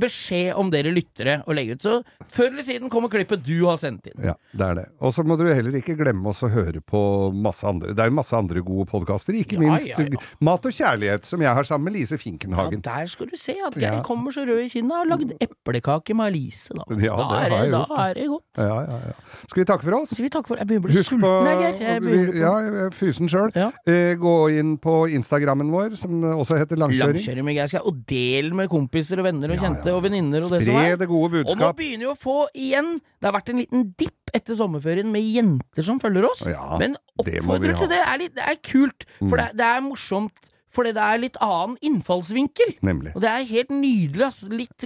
[0.00, 1.82] beskjed om dere lyttere å legge ut.
[1.82, 2.02] Så
[2.34, 4.18] før eller siden kommer klippet du har sendt inn.
[4.24, 4.86] Ja, det er det.
[5.00, 7.00] Og så må du heller ikke glemme oss å høre på
[7.34, 10.22] masse andre Det er jo masse andre gode podkaster, ikke Ja, minst ja, ja.
[10.40, 12.82] Mat og kjærlighet, som jeg har sammen med Lise Finkenhagen.
[12.84, 14.02] Ja, der skal du se at Ja.
[14.02, 16.72] kommer så rød i kinnet og har lagd eplekake med Alice.
[16.74, 17.98] Da, Ja, da, det er, har jeg det, da gjort.
[18.08, 18.44] er det godt.
[18.58, 19.12] Ja, ja, ja.
[19.48, 20.10] Skal vi takke for oss?
[20.14, 22.32] Skal vi takke for Jeg begynner å bli Husk sulten, jeg, Geir.
[22.34, 23.50] Jeg Ja, fysen sjøl.
[23.86, 27.18] Eh, gå inn på Instagrammen vår, som også heter Langkjøring.
[27.18, 30.52] langkjøring med Geir Og del med kompiser og venner og Ja, kjente og venninner og
[30.52, 33.48] det som Spre det gode Og nå begynner vi å få igjen Det har vært
[33.54, 36.44] en liten dipp etter sommerferien med jenter som følger oss.
[36.46, 38.02] Ja, Men oppfordrer til det.
[38.04, 39.40] Er litt, det er kult, for Mm.
[39.40, 40.32] det, det er morsomt.
[40.70, 42.74] Fordi det er litt annen innfallsvinkel.
[42.84, 43.14] Nemlig.
[43.16, 44.20] Og det er helt nydelig.
[44.26, 44.84] Altså, Litt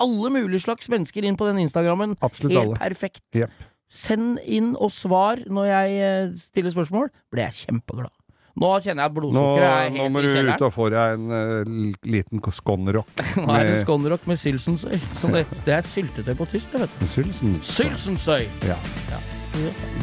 [0.00, 2.16] alle mulige slags mennesker inn på den Instagrammen.
[2.24, 2.78] Absolutt Helt alle.
[2.80, 3.22] perfekt.
[3.36, 3.50] Yep.
[3.92, 7.10] Send inn og svar når jeg eh, stiller spørsmål.
[7.30, 8.10] Blir jeg kjempeglad.
[8.52, 9.96] Nå kjenner jeg at blodsukkeret er helt i kjelleren.
[9.96, 13.12] nå må du ut og få deg en uh, liten skonrock.
[13.40, 14.98] Nå er det med skonrock med sylsensøy.
[15.16, 17.06] Som det, det er et syltetøy på tysk, det, vet du.
[17.14, 17.56] Sylsen.
[17.64, 18.44] Sylsensøy!
[18.68, 18.76] Ja.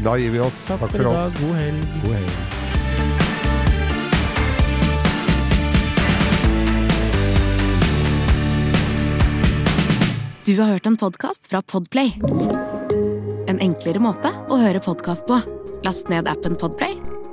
[0.05, 0.65] Da gir vi oss.
[0.65, 1.37] Takk, Takk for for oss.
[1.37, 1.43] dag.
[1.43, 1.93] God helg.
[2.05, 2.59] God helg.
[10.49, 12.15] Du har hørt en podcast fra Podplay.
[13.49, 15.37] En enklere måte å høre podcast på.
[15.85, 16.97] Last ned appen Podplay,